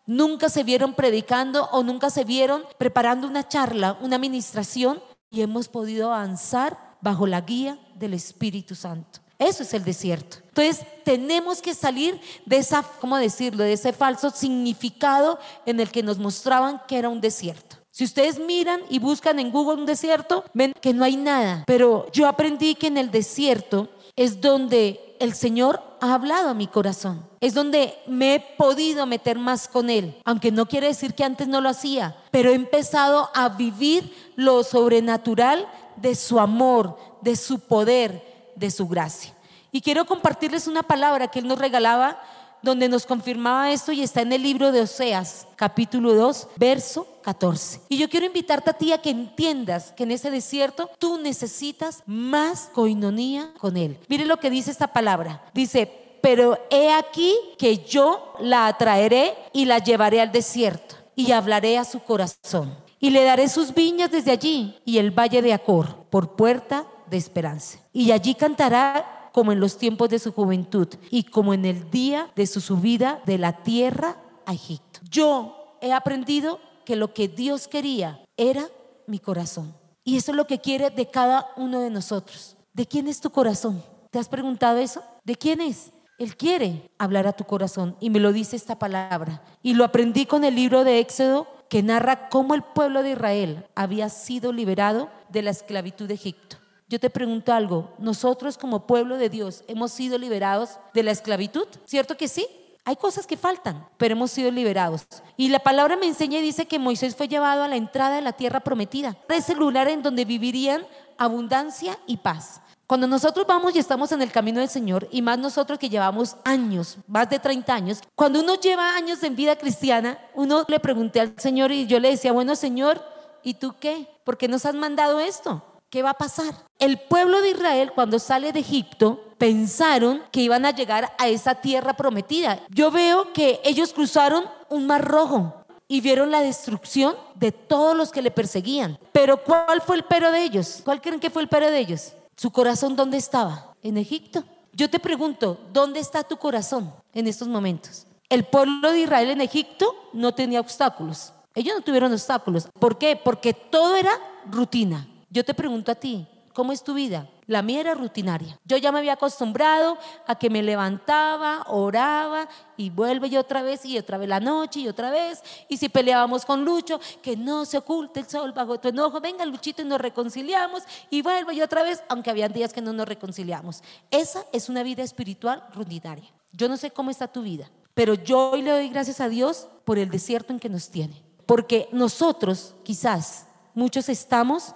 nunca 0.06 0.48
se 0.48 0.64
vieron 0.64 0.94
predicando 0.94 1.68
o 1.72 1.82
nunca 1.82 2.10
se 2.10 2.24
vieron 2.24 2.64
preparando 2.78 3.26
una 3.26 3.46
charla, 3.46 3.98
una 4.00 4.16
administración 4.16 5.02
y 5.30 5.42
hemos 5.42 5.68
podido 5.68 6.12
avanzar 6.12 6.96
bajo 7.00 7.26
la 7.26 7.40
guía 7.40 7.78
del 7.94 8.14
Espíritu 8.14 8.74
Santo. 8.74 9.20
Eso 9.38 9.64
es 9.64 9.74
el 9.74 9.82
desierto. 9.82 10.36
Entonces 10.48 10.86
tenemos 11.04 11.60
que 11.60 11.74
salir 11.74 12.20
de 12.46 12.58
esa, 12.58 12.84
¿cómo 13.00 13.16
decirlo?, 13.16 13.64
de 13.64 13.72
ese 13.72 13.92
falso 13.92 14.30
significado 14.30 15.38
en 15.66 15.80
el 15.80 15.90
que 15.90 16.02
nos 16.02 16.18
mostraban 16.18 16.80
que 16.86 16.98
era 16.98 17.08
un 17.08 17.20
desierto. 17.20 17.81
Si 17.92 18.04
ustedes 18.04 18.38
miran 18.38 18.80
y 18.88 18.98
buscan 18.98 19.38
en 19.38 19.50
Google 19.50 19.80
un 19.80 19.86
desierto, 19.86 20.44
ven 20.54 20.72
que 20.80 20.94
no 20.94 21.04
hay 21.04 21.16
nada. 21.16 21.64
Pero 21.66 22.10
yo 22.10 22.26
aprendí 22.26 22.74
que 22.74 22.86
en 22.86 22.96
el 22.96 23.10
desierto 23.10 23.90
es 24.16 24.40
donde 24.40 25.14
el 25.20 25.34
Señor 25.34 25.82
ha 26.00 26.14
hablado 26.14 26.48
a 26.48 26.54
mi 26.54 26.66
corazón. 26.66 27.22
Es 27.40 27.52
donde 27.52 27.94
me 28.06 28.34
he 28.34 28.40
podido 28.40 29.04
meter 29.04 29.38
más 29.38 29.68
con 29.68 29.90
Él. 29.90 30.16
Aunque 30.24 30.50
no 30.50 30.64
quiere 30.64 30.86
decir 30.86 31.12
que 31.12 31.22
antes 31.22 31.48
no 31.48 31.60
lo 31.60 31.68
hacía, 31.68 32.16
pero 32.30 32.50
he 32.50 32.54
empezado 32.54 33.28
a 33.34 33.50
vivir 33.50 34.32
lo 34.36 34.62
sobrenatural 34.62 35.68
de 35.96 36.14
su 36.14 36.40
amor, 36.40 36.96
de 37.20 37.36
su 37.36 37.60
poder, 37.60 38.50
de 38.56 38.70
su 38.70 38.88
gracia. 38.88 39.34
Y 39.70 39.82
quiero 39.82 40.06
compartirles 40.06 40.66
una 40.66 40.82
palabra 40.82 41.28
que 41.28 41.40
Él 41.40 41.46
nos 41.46 41.58
regalaba 41.58 42.18
donde 42.62 42.88
nos 42.88 43.06
confirmaba 43.06 43.72
esto 43.72 43.92
y 43.92 44.02
está 44.02 44.22
en 44.22 44.32
el 44.32 44.42
libro 44.42 44.72
de 44.72 44.82
Oseas, 44.82 45.46
capítulo 45.56 46.14
2, 46.14 46.48
verso 46.56 47.06
14. 47.22 47.80
Y 47.88 47.98
yo 47.98 48.08
quiero 48.08 48.26
invitarte 48.26 48.70
a 48.70 48.74
ti 48.74 48.92
a 48.92 49.02
que 49.02 49.10
entiendas 49.10 49.92
que 49.92 50.04
en 50.04 50.12
ese 50.12 50.30
desierto 50.30 50.90
tú 50.98 51.18
necesitas 51.18 52.02
más 52.06 52.70
coinonía 52.72 53.52
con 53.58 53.76
Él. 53.76 53.98
Mire 54.08 54.24
lo 54.24 54.38
que 54.38 54.50
dice 54.50 54.70
esta 54.70 54.88
palabra. 54.88 55.42
Dice, 55.52 56.18
pero 56.22 56.58
he 56.70 56.92
aquí 56.92 57.34
que 57.58 57.78
yo 57.78 58.34
la 58.38 58.68
atraeré 58.68 59.34
y 59.52 59.64
la 59.64 59.78
llevaré 59.78 60.20
al 60.20 60.32
desierto 60.32 60.94
y 61.16 61.32
hablaré 61.32 61.78
a 61.78 61.84
su 61.84 62.00
corazón. 62.00 62.76
Y 63.00 63.10
le 63.10 63.24
daré 63.24 63.48
sus 63.48 63.74
viñas 63.74 64.12
desde 64.12 64.30
allí 64.30 64.78
y 64.84 64.98
el 64.98 65.10
valle 65.10 65.42
de 65.42 65.52
Acor 65.52 66.04
por 66.08 66.36
puerta 66.36 66.86
de 67.10 67.16
esperanza. 67.16 67.80
Y 67.92 68.12
allí 68.12 68.36
cantará 68.36 69.21
como 69.32 69.52
en 69.52 69.60
los 69.60 69.78
tiempos 69.78 70.08
de 70.08 70.18
su 70.18 70.32
juventud 70.32 70.88
y 71.10 71.24
como 71.24 71.54
en 71.54 71.64
el 71.64 71.90
día 71.90 72.30
de 72.36 72.46
su 72.46 72.60
subida 72.60 73.22
de 73.26 73.38
la 73.38 73.62
tierra 73.62 74.16
a 74.46 74.52
Egipto. 74.52 75.00
Yo 75.10 75.76
he 75.80 75.92
aprendido 75.92 76.60
que 76.84 76.96
lo 76.96 77.14
que 77.14 77.28
Dios 77.28 77.68
quería 77.68 78.24
era 78.36 78.68
mi 79.06 79.18
corazón. 79.18 79.74
Y 80.04 80.16
eso 80.16 80.32
es 80.32 80.36
lo 80.36 80.46
que 80.46 80.60
quiere 80.60 80.90
de 80.90 81.10
cada 81.10 81.48
uno 81.56 81.80
de 81.80 81.90
nosotros. 81.90 82.56
¿De 82.72 82.86
quién 82.86 83.08
es 83.08 83.20
tu 83.20 83.30
corazón? 83.30 83.82
¿Te 84.10 84.18
has 84.18 84.28
preguntado 84.28 84.78
eso? 84.78 85.02
¿De 85.24 85.36
quién 85.36 85.60
es? 85.60 85.92
Él 86.18 86.36
quiere 86.36 86.90
hablar 86.98 87.26
a 87.26 87.32
tu 87.32 87.44
corazón 87.44 87.96
y 88.00 88.10
me 88.10 88.20
lo 88.20 88.32
dice 88.32 88.56
esta 88.56 88.78
palabra. 88.78 89.42
Y 89.62 89.74
lo 89.74 89.84
aprendí 89.84 90.26
con 90.26 90.44
el 90.44 90.54
libro 90.54 90.84
de 90.84 90.98
Éxodo 90.98 91.46
que 91.68 91.82
narra 91.82 92.28
cómo 92.28 92.54
el 92.54 92.62
pueblo 92.62 93.02
de 93.02 93.12
Israel 93.12 93.66
había 93.74 94.08
sido 94.08 94.52
liberado 94.52 95.10
de 95.30 95.42
la 95.42 95.50
esclavitud 95.50 96.06
de 96.06 96.14
Egipto. 96.14 96.58
Yo 96.92 97.00
te 97.00 97.08
pregunto 97.08 97.54
algo, 97.54 97.88
¿nosotros 97.96 98.58
como 98.58 98.86
pueblo 98.86 99.16
de 99.16 99.30
Dios 99.30 99.64
hemos 99.66 99.92
sido 99.92 100.18
liberados 100.18 100.78
de 100.92 101.02
la 101.02 101.10
esclavitud? 101.10 101.66
¿Cierto 101.86 102.18
que 102.18 102.28
sí? 102.28 102.46
Hay 102.84 102.96
cosas 102.96 103.26
que 103.26 103.38
faltan, 103.38 103.88
pero 103.96 104.12
hemos 104.12 104.30
sido 104.30 104.50
liberados. 104.50 105.06
Y 105.38 105.48
la 105.48 105.60
palabra 105.60 105.96
me 105.96 106.04
enseña 106.04 106.38
y 106.38 106.42
dice 106.42 106.66
que 106.66 106.78
Moisés 106.78 107.16
fue 107.16 107.28
llevado 107.28 107.62
a 107.62 107.68
la 107.68 107.76
entrada 107.76 108.16
de 108.16 108.20
la 108.20 108.34
tierra 108.34 108.60
prometida, 108.60 109.16
ese 109.30 109.54
lugar 109.54 109.88
en 109.88 110.02
donde 110.02 110.26
vivirían 110.26 110.86
abundancia 111.16 111.98
y 112.06 112.18
paz. 112.18 112.60
Cuando 112.86 113.06
nosotros 113.06 113.46
vamos 113.46 113.74
y 113.74 113.78
estamos 113.78 114.12
en 114.12 114.20
el 114.20 114.30
camino 114.30 114.60
del 114.60 114.68
Señor, 114.68 115.08
y 115.10 115.22
más 115.22 115.38
nosotros 115.38 115.78
que 115.78 115.88
llevamos 115.88 116.36
años, 116.44 116.98
más 117.06 117.30
de 117.30 117.38
30 117.38 117.72
años, 117.72 118.00
cuando 118.14 118.40
uno 118.40 118.56
lleva 118.56 118.96
años 118.96 119.22
en 119.22 119.34
vida 119.34 119.56
cristiana, 119.56 120.18
uno 120.34 120.66
le 120.68 120.78
pregunté 120.78 121.20
al 121.20 121.32
Señor 121.38 121.72
y 121.72 121.86
yo 121.86 121.98
le 121.98 122.10
decía, 122.10 122.32
bueno 122.32 122.54
Señor, 122.54 123.02
¿y 123.42 123.54
tú 123.54 123.76
qué? 123.80 124.10
¿Por 124.24 124.36
qué 124.36 124.46
nos 124.46 124.66
has 124.66 124.74
mandado 124.74 125.20
esto? 125.20 125.71
¿Qué 125.92 126.02
va 126.02 126.08
a 126.08 126.14
pasar? 126.14 126.54
El 126.78 127.00
pueblo 127.00 127.42
de 127.42 127.50
Israel 127.50 127.92
cuando 127.94 128.18
sale 128.18 128.50
de 128.50 128.60
Egipto 128.60 129.34
pensaron 129.36 130.22
que 130.32 130.40
iban 130.40 130.64
a 130.64 130.70
llegar 130.70 131.14
a 131.18 131.28
esa 131.28 131.56
tierra 131.56 131.92
prometida. 131.92 132.60
Yo 132.70 132.90
veo 132.90 133.34
que 133.34 133.60
ellos 133.62 133.92
cruzaron 133.92 134.46
un 134.70 134.86
mar 134.86 135.04
rojo 135.04 135.66
y 135.88 136.00
vieron 136.00 136.30
la 136.30 136.40
destrucción 136.40 137.14
de 137.34 137.52
todos 137.52 137.94
los 137.94 138.10
que 138.10 138.22
le 138.22 138.30
perseguían. 138.30 138.98
Pero 139.12 139.44
¿cuál 139.44 139.82
fue 139.82 139.96
el 139.96 140.04
pero 140.04 140.32
de 140.32 140.42
ellos? 140.42 140.80
¿Cuál 140.82 141.02
creen 141.02 141.20
que 141.20 141.28
fue 141.28 141.42
el 141.42 141.48
pero 141.48 141.70
de 141.70 141.78
ellos? 141.78 142.14
¿Su 142.38 142.50
corazón 142.50 142.96
dónde 142.96 143.18
estaba? 143.18 143.74
En 143.82 143.98
Egipto. 143.98 144.44
Yo 144.72 144.88
te 144.88 144.98
pregunto, 144.98 145.60
¿dónde 145.74 146.00
está 146.00 146.22
tu 146.22 146.38
corazón 146.38 146.90
en 147.12 147.26
estos 147.26 147.48
momentos? 147.48 148.06
El 148.30 148.44
pueblo 148.44 148.92
de 148.92 149.00
Israel 149.00 149.28
en 149.28 149.42
Egipto 149.42 149.94
no 150.14 150.32
tenía 150.32 150.60
obstáculos. 150.60 151.34
Ellos 151.54 151.74
no 151.76 151.82
tuvieron 151.82 152.10
obstáculos. 152.14 152.66
¿Por 152.80 152.96
qué? 152.96 153.14
Porque 153.22 153.52
todo 153.52 153.94
era 153.94 154.12
rutina. 154.46 155.06
Yo 155.32 155.42
te 155.46 155.54
pregunto 155.54 155.90
a 155.90 155.94
ti, 155.94 156.26
¿cómo 156.52 156.72
es 156.72 156.84
tu 156.84 156.92
vida? 156.92 157.26
La 157.46 157.62
mía 157.62 157.80
era 157.80 157.94
rutinaria. 157.94 158.60
Yo 158.66 158.76
ya 158.76 158.92
me 158.92 158.98
había 158.98 159.14
acostumbrado 159.14 159.96
a 160.26 160.38
que 160.38 160.50
me 160.50 160.62
levantaba, 160.62 161.64
oraba 161.68 162.46
y 162.76 162.90
vuelve 162.90 163.28
y 163.28 163.38
otra 163.38 163.62
vez 163.62 163.86
y 163.86 163.96
otra 163.96 164.18
vez 164.18 164.28
la 164.28 164.40
noche 164.40 164.80
y 164.80 164.88
otra 164.88 165.10
vez. 165.10 165.42
Y 165.70 165.78
si 165.78 165.88
peleábamos 165.88 166.44
con 166.44 166.66
Lucho, 166.66 167.00
que 167.22 167.34
no 167.34 167.64
se 167.64 167.78
oculte 167.78 168.20
el 168.20 168.26
sol 168.26 168.52
bajo 168.52 168.78
tu 168.78 168.88
enojo, 168.88 169.22
venga 169.22 169.46
Luchito 169.46 169.80
y 169.80 169.86
nos 169.86 170.02
reconciliamos 170.02 170.82
y 171.08 171.22
vuelve 171.22 171.54
y 171.54 171.62
otra 171.62 171.82
vez, 171.82 172.02
aunque 172.10 172.28
había 172.28 172.50
días 172.50 172.74
que 172.74 172.82
no 172.82 172.92
nos 172.92 173.08
reconciliamos. 173.08 173.82
Esa 174.10 174.44
es 174.52 174.68
una 174.68 174.82
vida 174.82 175.02
espiritual 175.02 175.64
rutinaria. 175.74 176.30
Yo 176.52 176.68
no 176.68 176.76
sé 176.76 176.90
cómo 176.90 177.10
está 177.10 177.26
tu 177.26 177.40
vida, 177.40 177.70
pero 177.94 178.12
yo 178.12 178.50
hoy 178.50 178.60
le 178.60 178.70
doy 178.70 178.90
gracias 178.90 179.22
a 179.22 179.30
Dios 179.30 179.66
por 179.86 179.98
el 179.98 180.10
desierto 180.10 180.52
en 180.52 180.60
que 180.60 180.68
nos 180.68 180.90
tiene. 180.90 181.22
Porque 181.46 181.88
nosotros, 181.90 182.74
quizás, 182.84 183.46
muchos 183.74 184.10
estamos 184.10 184.74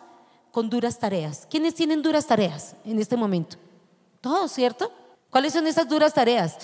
con 0.56 0.70
duras 0.70 0.98
tareas. 0.98 1.46
¿Quiénes 1.50 1.74
tienen 1.74 2.00
duras 2.00 2.26
tareas 2.26 2.76
en 2.82 2.98
este 2.98 3.14
momento? 3.14 3.58
Todos, 4.22 4.50
¿cierto? 4.50 4.90
¿Cuáles 5.28 5.52
son 5.52 5.66
esas 5.66 5.86
duras 5.86 6.14
tareas? 6.14 6.56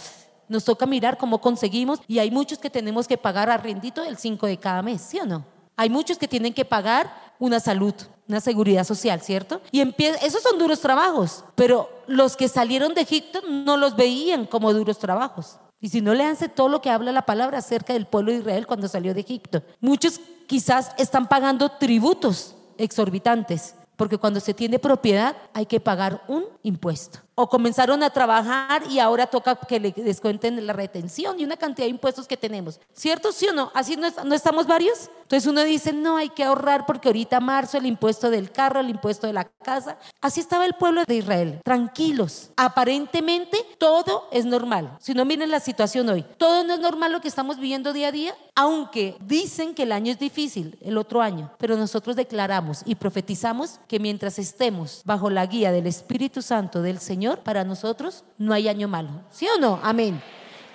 Nos 0.49 0.65
toca 0.65 0.87
mirar 0.87 1.19
cómo 1.19 1.43
conseguimos 1.43 2.01
y 2.09 2.19
hay 2.19 2.31
muchos 2.31 2.57
que 2.57 2.71
tenemos 2.71 3.07
que 3.07 3.19
pagar 3.19 3.63
rendito 3.63 4.03
el 4.03 4.17
5 4.17 4.47
de 4.47 4.57
cada 4.57 4.81
mes, 4.81 5.03
¿sí 5.03 5.21
o 5.21 5.27
no? 5.27 5.45
Hay 5.77 5.91
muchos 5.91 6.17
que 6.17 6.27
tienen 6.27 6.55
que 6.55 6.65
pagar 6.65 7.35
una 7.39 7.61
salud, 7.61 7.93
una 8.27 8.41
seguridad 8.41 8.85
social, 8.85 9.21
¿cierto? 9.21 9.61
Y 9.71 9.83
esos 10.23 10.43
son 10.43 10.59
duros 10.59 10.81
trabajos, 10.81 11.45
pero 11.55 11.91
los 12.07 12.35
que 12.35 12.49
salieron 12.49 12.95
de 12.95 13.03
Egipto 13.03 13.43
no 13.47 13.77
los 13.77 13.95
veían 13.95 14.47
como 14.47 14.73
duros 14.73 14.99
trabajos. 14.99 15.59
Y 15.83 15.91
si 15.91 16.01
no 16.01 16.15
le 16.15 16.25
hace 16.25 16.49
todo 16.49 16.71
lo 16.71 16.81
que 16.81 16.89
habla 16.89 17.13
la 17.13 17.27
palabra 17.27 17.59
acerca 17.59 17.93
del 17.93 18.07
pueblo 18.07 18.33
de 18.33 18.39
Israel 18.39 18.67
cuando 18.67 18.89
salió 18.89 19.13
de 19.13 19.21
Egipto. 19.21 19.63
Muchos 19.81 20.19
quizás 20.47 20.93
están 20.97 21.29
pagando 21.29 21.73
tributos 21.73 22.55
exorbitantes 22.79 23.75
porque 24.03 24.19
cuando 24.19 24.41
se 24.41 24.53
tiene 24.53 24.81
propiedad 24.81 25.37
hay 25.55 25.65
que 25.65 25.79
pagar 25.79 26.25
un 26.27 26.45
impuesto. 26.65 27.21
O 27.35 27.49
comenzaron 27.49 28.03
a 28.03 28.11
trabajar 28.11 28.83
y 28.91 28.99
ahora 28.99 29.27
toca 29.27 29.57
que 29.57 29.81
le 29.81 29.93
descuenten 29.93 30.67
la 30.67 30.73
retención 30.73 31.41
y 31.41 31.45
una 31.45 31.57
cantidad 31.57 31.87
de 31.87 31.91
impuestos 31.91 32.27
que 32.27 32.37
tenemos. 32.37 32.81
¿Cierto? 32.93 33.33
¿Sí 33.33 33.47
o 33.49 33.53
no? 33.53 33.71
¿Así 33.75 33.97
no, 33.97 34.09
no 34.25 34.35
estamos 34.35 34.67
varios? 34.67 35.09
Entonces 35.33 35.51
uno 35.51 35.65
dice, 35.65 35.95
no, 35.95 36.19
hay 36.19 36.29
que 36.29 36.45
ahorrar 36.45 36.85
porque 36.85 37.09
ahorita 37.09 37.41
marzo 37.41 37.79
el 37.79 37.87
impuesto 37.87 38.29
del 38.29 38.53
carro, 38.53 38.81
el 38.81 38.91
impuesto 38.91 39.27
de 39.27 39.33
la 39.33 39.45
casa. 39.45 39.97
Así 40.21 40.41
estaba 40.41 40.67
el 40.67 40.75
pueblo 40.75 41.05
de 41.07 41.15
Israel, 41.15 41.61
tranquilos. 41.65 42.51
Aparentemente 42.55 43.57
todo 43.79 44.29
es 44.31 44.45
normal. 44.45 44.99
Si 45.01 45.15
no 45.15 45.25
miren 45.25 45.51
la 45.51 45.61
situación 45.61 46.07
hoy, 46.11 46.27
todo 46.37 46.65
no 46.65 46.75
es 46.75 46.81
normal 46.81 47.13
lo 47.13 47.23
que 47.23 47.29
estamos 47.29 47.57
viviendo 47.57 47.95
día 47.95 48.09
a 48.09 48.13
día, 48.13 48.35
aunque 48.55 49.17
dicen 49.21 49.75
que 49.75 49.85
el 49.85 49.93
año 49.93 50.13
es 50.13 50.19
difícil, 50.19 50.77
el 50.83 50.99
otro 50.99 51.23
año, 51.23 51.51
pero 51.57 51.79
nosotros 51.79 52.15
declaramos 52.15 52.83
y 52.85 52.97
profetizamos 52.97 53.81
que 53.89 53.99
mientras 53.99 54.39
estemos 54.39 55.01
bajo 55.07 55.31
la 55.31 55.47
guía 55.47 55.73
del 55.73 55.87
Espíritu 55.87 56.43
Santo 56.43 56.83
del 56.83 56.99
Señor, 56.99 57.22
para 57.45 57.65
nosotros 57.65 58.25
no 58.39 58.53
hay 58.53 58.69
año 58.69 58.89
malo. 58.89 59.11
¿Sí 59.31 59.47
o 59.49 59.59
no? 59.59 59.81
Amén. 59.83 60.23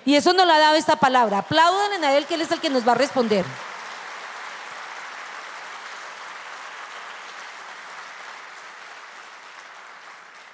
Y 0.04 0.14
eso 0.14 0.32
nos 0.32 0.46
lo 0.46 0.52
ha 0.52 0.58
dado 0.58 0.76
esta 0.76 0.96
palabra. 0.96 1.38
Aplaudan 1.38 2.02
a 2.02 2.16
Él 2.16 2.26
que 2.26 2.34
Él 2.34 2.40
es 2.40 2.50
el 2.50 2.60
que 2.60 2.70
nos 2.70 2.86
va 2.86 2.92
a 2.92 2.96
responder. 2.96 3.44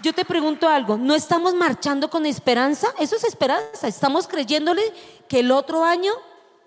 Yo 0.01 0.13
te 0.13 0.25
pregunto 0.27 0.69
algo, 0.69 0.99
¿no 0.99 1.15
estamos 1.15 1.55
marchando 1.55 2.11
con 2.11 2.27
esperanza? 2.27 2.89
Eso 2.99 3.17
es 3.17 3.25
esperanza. 3.25 3.89
Estamos 3.89 4.29
creyéndole 4.29 4.83
que 5.29 5.41
el 5.41 5.51
otro 5.51 5.83
año 5.83 6.13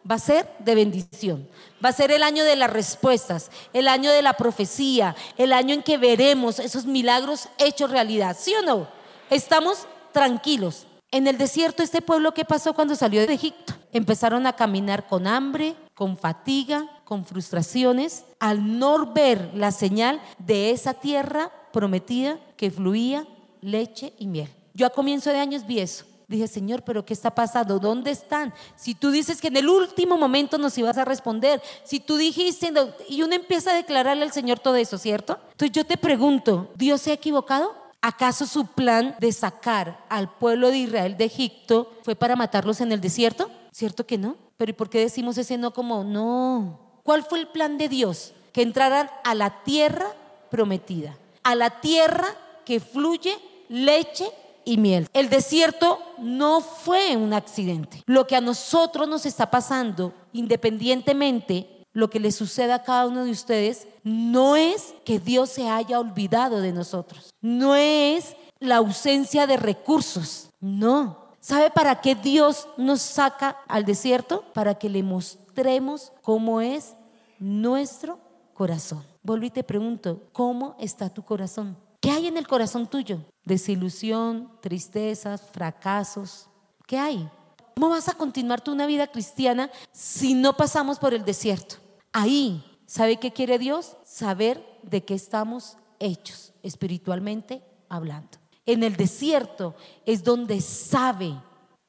va 0.09 0.15
a 0.15 0.19
ser 0.19 0.49
de 0.59 0.73
bendición. 0.73 1.47
Va 1.83 1.89
a 1.89 1.93
ser 1.93 2.11
el 2.11 2.23
año 2.23 2.43
de 2.43 2.55
las 2.55 2.71
respuestas, 2.71 3.51
el 3.73 3.87
año 3.87 4.11
de 4.11 4.21
la 4.21 4.33
profecía, 4.33 5.15
el 5.37 5.53
año 5.53 5.75
en 5.75 5.83
que 5.83 5.97
veremos 5.97 6.57
esos 6.57 6.85
milagros 6.85 7.49
hechos 7.59 7.91
realidad. 7.91 8.35
¿Sí 8.39 8.55
o 8.55 8.61
no? 8.63 8.87
Estamos 9.29 9.87
tranquilos. 10.13 10.87
En 11.11 11.27
el 11.27 11.37
desierto, 11.37 11.83
este 11.83 12.01
pueblo, 12.01 12.33
¿qué 12.33 12.45
pasó 12.45 12.73
cuando 12.73 12.95
salió 12.95 13.25
de 13.25 13.33
Egipto? 13.33 13.73
Empezaron 13.91 14.45
a 14.45 14.53
caminar 14.53 15.07
con 15.07 15.27
hambre, 15.27 15.75
con 15.93 16.17
fatiga, 16.17 16.89
con 17.03 17.25
frustraciones, 17.25 18.25
al 18.39 18.79
no 18.79 19.13
ver 19.13 19.51
la 19.53 19.71
señal 19.71 20.21
de 20.37 20.71
esa 20.71 20.93
tierra 20.93 21.51
prometida 21.71 22.39
que 22.57 22.71
fluía 22.71 23.25
leche 23.61 24.13
y 24.17 24.27
miel. 24.27 24.49
Yo 24.73 24.85
a 24.85 24.91
comienzo 24.91 25.29
de 25.29 25.39
años 25.39 25.65
vi 25.65 25.79
eso. 25.79 26.05
Dije, 26.27 26.47
Señor, 26.47 26.83
pero 26.83 27.05
¿qué 27.05 27.13
está 27.13 27.33
pasando? 27.33 27.79
¿Dónde 27.79 28.11
están? 28.11 28.53
Si 28.75 28.93
tú 28.93 29.11
dices 29.11 29.39
que 29.39 29.47
en 29.47 29.55
el 29.55 29.69
último 29.69 30.17
momento 30.17 30.57
nos 30.57 30.77
ibas 30.77 30.97
a 30.97 31.05
responder, 31.05 31.61
si 31.85 32.01
tú 32.01 32.17
dijiste, 32.17 32.73
y 33.07 33.21
uno 33.21 33.33
empieza 33.33 33.71
a 33.71 33.75
declararle 33.75 34.23
al 34.23 34.33
Señor 34.33 34.59
todo 34.59 34.75
eso, 34.75 34.97
¿cierto? 34.97 35.39
Entonces 35.51 35.71
yo 35.71 35.85
te 35.85 35.95
pregunto, 35.95 36.69
¿Dios 36.75 37.01
se 37.01 37.11
ha 37.11 37.13
equivocado? 37.13 37.86
¿Acaso 38.07 38.45
su 38.45 38.67
plan 38.67 39.17
de 39.19 39.33
sacar 39.33 40.05
al 40.07 40.31
pueblo 40.31 40.71
de 40.71 40.77
Israel 40.77 41.17
de 41.17 41.25
Egipto 41.25 41.91
fue 42.03 42.15
para 42.15 42.37
matarlos 42.37 42.79
en 42.79 42.93
el 42.93 43.01
desierto? 43.01 43.51
¿Cierto 43.73 44.05
que 44.07 44.17
no? 44.17 44.37
Pero 44.55 44.69
¿y 44.69 44.73
por 44.73 44.89
qué 44.89 44.99
decimos 44.99 45.37
ese 45.37 45.57
no 45.57 45.73
como 45.73 46.05
no? 46.05 47.01
¿Cuál 47.03 47.25
fue 47.25 47.39
el 47.39 47.49
plan 47.49 47.77
de 47.77 47.89
Dios? 47.89 48.31
Que 48.53 48.61
entraran 48.61 49.09
a 49.25 49.35
la 49.35 49.61
tierra 49.65 50.05
prometida, 50.49 51.17
a 51.43 51.53
la 51.53 51.81
tierra 51.81 52.27
que 52.63 52.79
fluye 52.79 53.37
leche 53.67 54.31
y 54.63 54.77
miel. 54.77 55.09
El 55.11 55.27
desierto 55.27 55.99
no 56.17 56.61
fue 56.61 57.17
un 57.17 57.33
accidente. 57.33 58.03
Lo 58.05 58.25
que 58.25 58.37
a 58.37 58.41
nosotros 58.41 59.05
nos 59.09 59.25
está 59.25 59.51
pasando, 59.51 60.13
independientemente 60.31 61.77
lo 61.91 62.09
que 62.09 62.21
le 62.21 62.31
suceda 62.31 62.75
a 62.75 62.83
cada 62.83 63.07
uno 63.07 63.25
de 63.25 63.31
ustedes, 63.31 63.85
no 64.07 64.55
es 64.55 64.95
que 65.03 65.19
Dios 65.19 65.49
se 65.49 65.67
haya 65.67 65.99
olvidado 65.99 66.61
de 66.61 66.71
nosotros. 66.71 67.33
No 67.41 67.75
es 67.75 68.37
la 68.57 68.77
ausencia 68.77 69.45
de 69.45 69.57
recursos. 69.57 70.49
No. 70.61 71.27
¿Sabe 71.41 71.69
para 71.71 71.99
qué 71.99 72.15
Dios 72.15 72.69
nos 72.77 73.01
saca 73.01 73.57
al 73.67 73.83
desierto? 73.83 74.45
Para 74.53 74.75
que 74.75 74.89
le 74.89 75.03
mostremos 75.03 76.13
cómo 76.21 76.61
es 76.61 76.95
nuestro 77.37 78.17
corazón. 78.53 79.03
Vuelvo 79.23 79.45
y 79.45 79.51
te 79.51 79.63
pregunto, 79.63 80.23
¿cómo 80.31 80.77
está 80.79 81.09
tu 81.09 81.23
corazón? 81.23 81.75
¿Qué 81.99 82.09
hay 82.09 82.27
en 82.27 82.37
el 82.37 82.47
corazón 82.47 82.87
tuyo? 82.87 83.19
Desilusión, 83.43 84.49
tristezas, 84.61 85.41
fracasos. 85.41 86.49
¿Qué 86.85 86.97
hay? 86.97 87.29
¿Cómo 87.75 87.89
vas 87.89 88.07
a 88.07 88.13
continuar 88.13 88.61
tu 88.61 88.71
una 88.71 88.85
vida 88.85 89.07
cristiana 89.07 89.69
si 89.91 90.33
no 90.33 90.55
pasamos 90.55 90.97
por 90.97 91.13
el 91.13 91.25
desierto? 91.25 91.75
Ahí, 92.13 92.63
¿sabe 92.87 93.17
qué 93.17 93.31
quiere 93.31 93.59
Dios? 93.59 93.95
Saber 94.03 94.65
de 94.81 95.05
qué 95.05 95.13
estamos 95.13 95.77
hechos 95.99 96.53
espiritualmente 96.63 97.61
hablando. 97.89 98.39
En 98.65 98.81
el 98.81 98.95
desierto 98.95 99.75
es 100.07 100.23
donde 100.23 100.59
sabe 100.61 101.39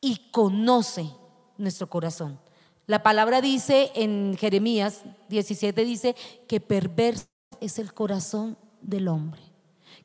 y 0.03 0.31
conoce 0.31 1.11
nuestro 1.57 1.89
corazón. 1.89 2.39
La 2.87 3.03
palabra 3.03 3.41
dice 3.41 3.93
en 3.95 4.37
Jeremías 4.39 5.05
17, 5.31 5.83
dice 5.87 6.15
que 6.47 6.61
perverso 6.61 7.27
es 7.61 7.79
el 7.79 7.95
corazón 7.95 8.59
del 8.83 9.09
hombre 9.09 9.49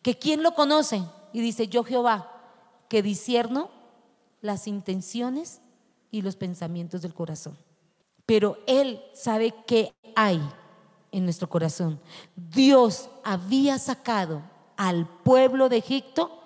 que 0.03 0.19
quién 0.19 0.43
lo 0.43 0.53
conoce 0.53 1.01
y 1.31 1.41
dice 1.41 1.67
yo 1.67 1.83
Jehová, 1.83 2.29
que 2.89 3.01
disierno 3.01 3.71
las 4.41 4.67
intenciones 4.67 5.61
y 6.11 6.21
los 6.21 6.35
pensamientos 6.35 7.01
del 7.01 7.13
corazón. 7.13 7.57
Pero 8.25 8.57
Él 8.67 9.01
sabe 9.13 9.55
qué 9.65 9.93
hay 10.15 10.39
en 11.13 11.23
nuestro 11.23 11.47
corazón. 11.47 11.99
Dios 12.35 13.09
había 13.23 13.79
sacado 13.79 14.41
al 14.75 15.07
pueblo 15.07 15.69
de 15.69 15.77
Egipto, 15.77 16.41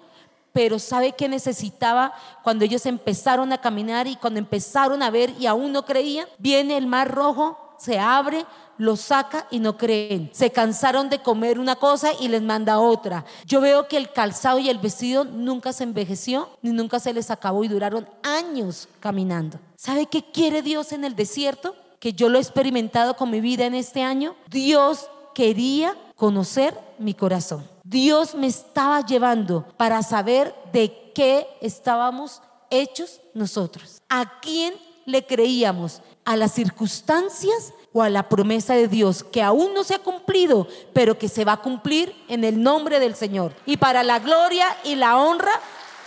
pero 0.53 0.79
sabe 0.79 1.13
que 1.13 1.29
necesitaba 1.29 2.13
cuando 2.43 2.65
ellos 2.65 2.85
empezaron 2.85 3.51
a 3.53 3.61
caminar 3.61 4.07
y 4.07 4.15
cuando 4.15 4.39
empezaron 4.39 5.01
a 5.01 5.09
ver 5.09 5.33
y 5.39 5.45
aún 5.45 5.71
no 5.71 5.85
creían, 5.85 6.27
viene 6.37 6.77
el 6.77 6.87
mar 6.87 7.13
rojo, 7.13 7.75
se 7.77 7.99
abre, 7.99 8.45
lo 8.77 8.95
saca 8.95 9.47
y 9.51 9.59
no 9.59 9.77
creen. 9.77 10.29
Se 10.33 10.51
cansaron 10.51 11.09
de 11.09 11.21
comer 11.21 11.59
una 11.59 11.75
cosa 11.75 12.09
y 12.19 12.27
les 12.27 12.41
manda 12.41 12.79
otra. 12.79 13.25
Yo 13.45 13.61
veo 13.61 13.87
que 13.87 13.97
el 13.97 14.11
calzado 14.11 14.59
y 14.59 14.69
el 14.69 14.79
vestido 14.79 15.25
nunca 15.25 15.73
se 15.73 15.83
envejeció 15.83 16.49
ni 16.61 16.71
nunca 16.71 16.99
se 16.99 17.13
les 17.13 17.31
acabó 17.31 17.63
y 17.63 17.67
duraron 17.67 18.07
años 18.23 18.87
caminando. 18.99 19.59
¿Sabe 19.75 20.07
qué 20.07 20.23
quiere 20.31 20.61
Dios 20.61 20.91
en 20.91 21.05
el 21.05 21.15
desierto? 21.15 21.75
Que 21.99 22.13
yo 22.13 22.29
lo 22.29 22.37
he 22.37 22.41
experimentado 22.41 23.15
con 23.15 23.29
mi 23.29 23.41
vida 23.41 23.65
en 23.65 23.75
este 23.75 24.03
año. 24.03 24.35
Dios 24.49 25.09
quería 25.33 25.95
conocer 26.15 26.77
mi 26.97 27.13
corazón. 27.13 27.67
Dios 27.83 28.35
me 28.35 28.47
estaba 28.47 29.05
llevando 29.05 29.65
para 29.77 30.01
saber 30.03 30.53
de 30.73 31.11
qué 31.13 31.47
estábamos 31.61 32.41
hechos 32.69 33.21
nosotros. 33.33 34.01
¿A 34.09 34.39
quién 34.41 34.73
le 35.05 35.25
creíamos? 35.25 36.01
¿A 36.25 36.35
las 36.35 36.51
circunstancias 36.53 37.73
o 37.93 38.03
a 38.03 38.09
la 38.09 38.29
promesa 38.29 38.75
de 38.75 38.87
Dios 38.87 39.23
que 39.23 39.41
aún 39.41 39.73
no 39.73 39.83
se 39.83 39.95
ha 39.95 39.99
cumplido, 39.99 40.67
pero 40.93 41.17
que 41.17 41.29
se 41.29 41.45
va 41.45 41.53
a 41.53 41.61
cumplir 41.61 42.13
en 42.27 42.43
el 42.43 42.61
nombre 42.61 42.99
del 42.99 43.15
Señor 43.15 43.53
y 43.65 43.77
para 43.77 44.03
la 44.03 44.19
gloria 44.19 44.67
y 44.83 44.95
la 44.95 45.17
honra 45.17 45.53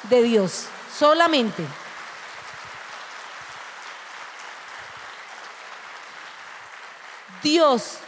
de 0.09 0.23
Dios 0.23 0.67
solamente. 0.97 1.65
Dios 7.43 7.99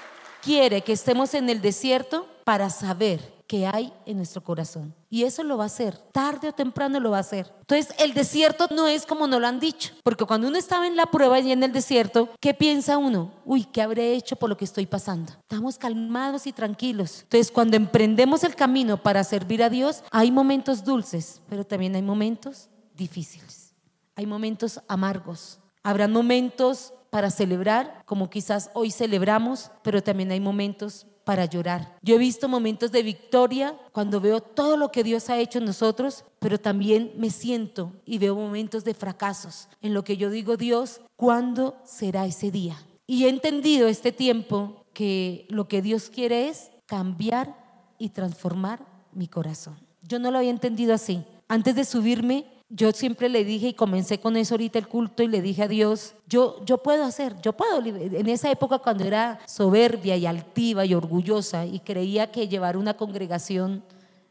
quiere 0.43 0.83
que 0.83 0.93
estemos 0.93 1.35
en 1.35 1.49
el 1.49 1.61
desierto 1.61 2.27
para 2.45 2.71
saber 2.71 3.33
que 3.47 3.67
hay 3.67 3.93
en 4.07 4.17
nuestro 4.17 4.43
corazón. 4.43 4.95
Y 5.11 5.25
eso 5.25 5.43
lo 5.43 5.59
va 5.59 5.65
a 5.65 5.67
hacer, 5.67 5.99
tarde 6.11 6.49
o 6.49 6.53
temprano 6.55 6.99
lo 7.01 7.11
va 7.11 7.19
a 7.19 7.21
hacer. 7.21 7.53
Entonces, 7.61 7.95
el 7.99 8.15
desierto 8.15 8.67
no 8.75 8.89
es 8.89 9.05
como 9.05 9.27
nos 9.27 9.43
lo 9.43 9.47
han 9.47 9.61
dicho, 9.61 9.93
porque 10.03 10.25
cuando 10.25 10.49
uno 10.49 10.57
estaba 10.57 10.87
en 10.87 10.97
la 10.97 11.05
prueba 11.05 11.39
y 11.39 11.53
en 11.53 11.63
el 11.63 11.71
desierto, 11.71 12.31
¿qué 12.41 12.55
piensa 12.55 12.97
uno? 12.97 13.31
Uy, 13.45 13.65
¿qué 13.65 13.83
habré 13.83 14.15
hecho 14.15 14.37
por 14.37 14.49
lo 14.49 14.57
que 14.57 14.65
estoy 14.65 14.87
pasando? 14.87 15.33
Estamos 15.43 15.77
calmados 15.77 16.47
y 16.47 16.53
tranquilos. 16.53 17.25
Entonces, 17.25 17.51
cuando 17.51 17.77
emprendemos 17.77 18.43
el 18.43 18.55
camino 18.55 19.03
para 19.03 19.23
servir 19.23 19.63
a 19.63 19.69
Dios, 19.69 20.03
hay 20.11 20.31
momentos 20.31 20.83
dulces, 20.83 21.43
pero 21.51 21.65
también 21.65 21.95
hay 21.95 22.03
momentos 22.03 22.71
difíciles. 22.95 23.75
Hay 24.17 24.25
momentos 24.25 24.81
amargos. 24.89 25.59
Habrán 25.83 26.13
momentos 26.13 26.95
para 27.13 27.31
celebrar, 27.31 28.03
como 28.07 28.31
quizás 28.31 28.71
hoy 28.73 28.91
celebramos, 28.91 29.71
pero 29.83 30.03
también 30.03 30.31
hay 30.31 30.41
momentos 30.41 31.07
para 31.25 31.45
llorar. 31.45 31.99
Yo 32.01 32.15
he 32.15 32.19
visto 32.19 32.49
momentos 32.49 32.91
de 32.91 33.03
victoria 33.03 33.77
cuando 33.93 34.19
veo 34.19 34.41
todo 34.41 34.79
lo 34.79 34.91
que 34.91 35.05
Dios 35.05 35.29
ha 35.29 35.37
hecho 35.37 35.59
en 35.59 35.67
nosotros, 35.67 36.25
pero 36.39 36.59
también 36.59 37.13
me 37.19 37.29
siento 37.29 37.93
y 38.07 38.17
veo 38.17 38.35
momentos 38.35 38.83
de 38.85 38.95
fracasos 38.95 39.69
en 39.83 39.93
lo 39.93 40.05
que 40.05 40.17
yo 40.17 40.31
digo, 40.31 40.57
Dios, 40.57 41.03
¿cuándo 41.15 41.77
será 41.85 42.25
ese 42.25 42.51
día? 42.51 42.79
Y 43.07 43.27
he 43.27 43.29
entendido 43.29 43.89
este 43.89 44.11
tiempo 44.11 44.87
que 44.95 45.47
lo 45.51 45.69
que 45.69 45.83
Dios 45.83 46.09
quiere 46.09 46.49
es 46.49 46.71
cambiar 46.87 47.55
y 47.99 48.09
transformar 48.09 48.87
mi 49.13 49.29
corazón. 49.29 49.77
Yo 50.01 50.19
no 50.19 50.31
lo 50.31 50.39
había 50.39 50.49
entendido 50.49 50.95
así. 50.95 51.23
Antes 51.47 51.75
de 51.75 51.85
subirme 51.85 52.47
yo 52.75 52.91
siempre 52.93 53.29
le 53.29 53.45
dije 53.45 53.69
y 53.69 53.75
comencé 53.75 54.19
con 54.19 54.35
eso 54.35 54.55
ahorita 54.55 54.79
el 54.79 54.89
culto 54.89 55.23
y 55.23 55.29
le 55.29 55.43
dije 55.43 55.63
a 55.63 55.69
Dios, 55.69 56.15
yo, 56.27 56.65
yo 56.65 56.79
puedo 56.79 57.05
hacer, 57.05 57.39
yo 57.43 57.53
puedo. 57.53 57.85
En 57.85 58.29
esa 58.29 58.51
época 58.51 58.79
cuando 58.79 59.05
era 59.05 59.41
soberbia 59.47 60.17
y 60.17 60.25
altiva 60.25 60.87
y 60.87 60.95
orgullosa 60.95 61.67
y 61.67 61.81
creía 61.81 62.33
que 62.33 62.49
llevar 62.49 62.79
una 62.79 62.95
congregación 62.95 63.85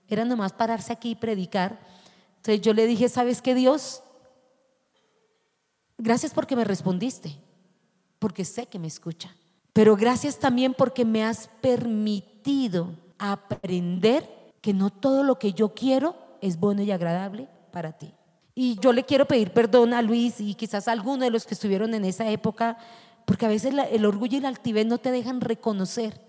era 0.08 0.26
nomás 0.26 0.54
pararse 0.54 0.92
aquí 0.92 1.12
y 1.12 1.16
predicar, 1.16 1.80
entonces 2.38 2.62
yo 2.62 2.74
le 2.74 2.88
dije, 2.88 3.10
¿sabes 3.10 3.44
qué 3.44 3.54
Dios? 3.54 4.02
Gracias 6.00 6.34
porque 6.34 6.56
me 6.56 6.64
respondiste, 6.64 7.38
porque 8.18 8.44
sé 8.44 8.66
que 8.66 8.80
me 8.80 8.88
escucha, 8.88 9.36
pero 9.72 9.96
gracias 9.96 10.40
también 10.40 10.74
porque 10.74 11.06
me 11.06 11.24
has 11.24 11.48
permitido 11.62 12.90
aprender 13.20 14.28
que 14.62 14.74
no 14.74 14.90
todo 14.90 15.24
lo 15.24 15.38
que 15.38 15.54
yo 15.54 15.76
quiero 15.76 16.16
es 16.42 16.60
bueno 16.60 16.82
y 16.82 16.90
agradable 16.90 17.48
para 17.72 17.92
ti. 17.92 18.12
Y 18.54 18.80
yo 18.80 18.94
le 18.94 19.04
quiero 19.04 19.26
pedir 19.26 19.52
perdón 19.52 19.94
a 19.94 20.02
Luis 20.02 20.40
y 20.40 20.56
quizás 20.56 20.88
a 20.88 20.92
alguno 20.92 21.24
de 21.24 21.32
los 21.32 21.46
que 21.46 21.54
estuvieron 21.54 21.94
en 21.94 22.06
esa 22.06 22.30
época, 22.30 22.78
porque 23.26 23.46
a 23.46 23.50
veces 23.50 23.74
el 23.92 24.06
orgullo 24.06 24.38
y 24.38 24.42
la 24.42 24.50
altivez 24.50 24.86
no 24.86 24.98
te 24.98 25.12
dejan 25.12 25.42
reconocer, 25.42 26.20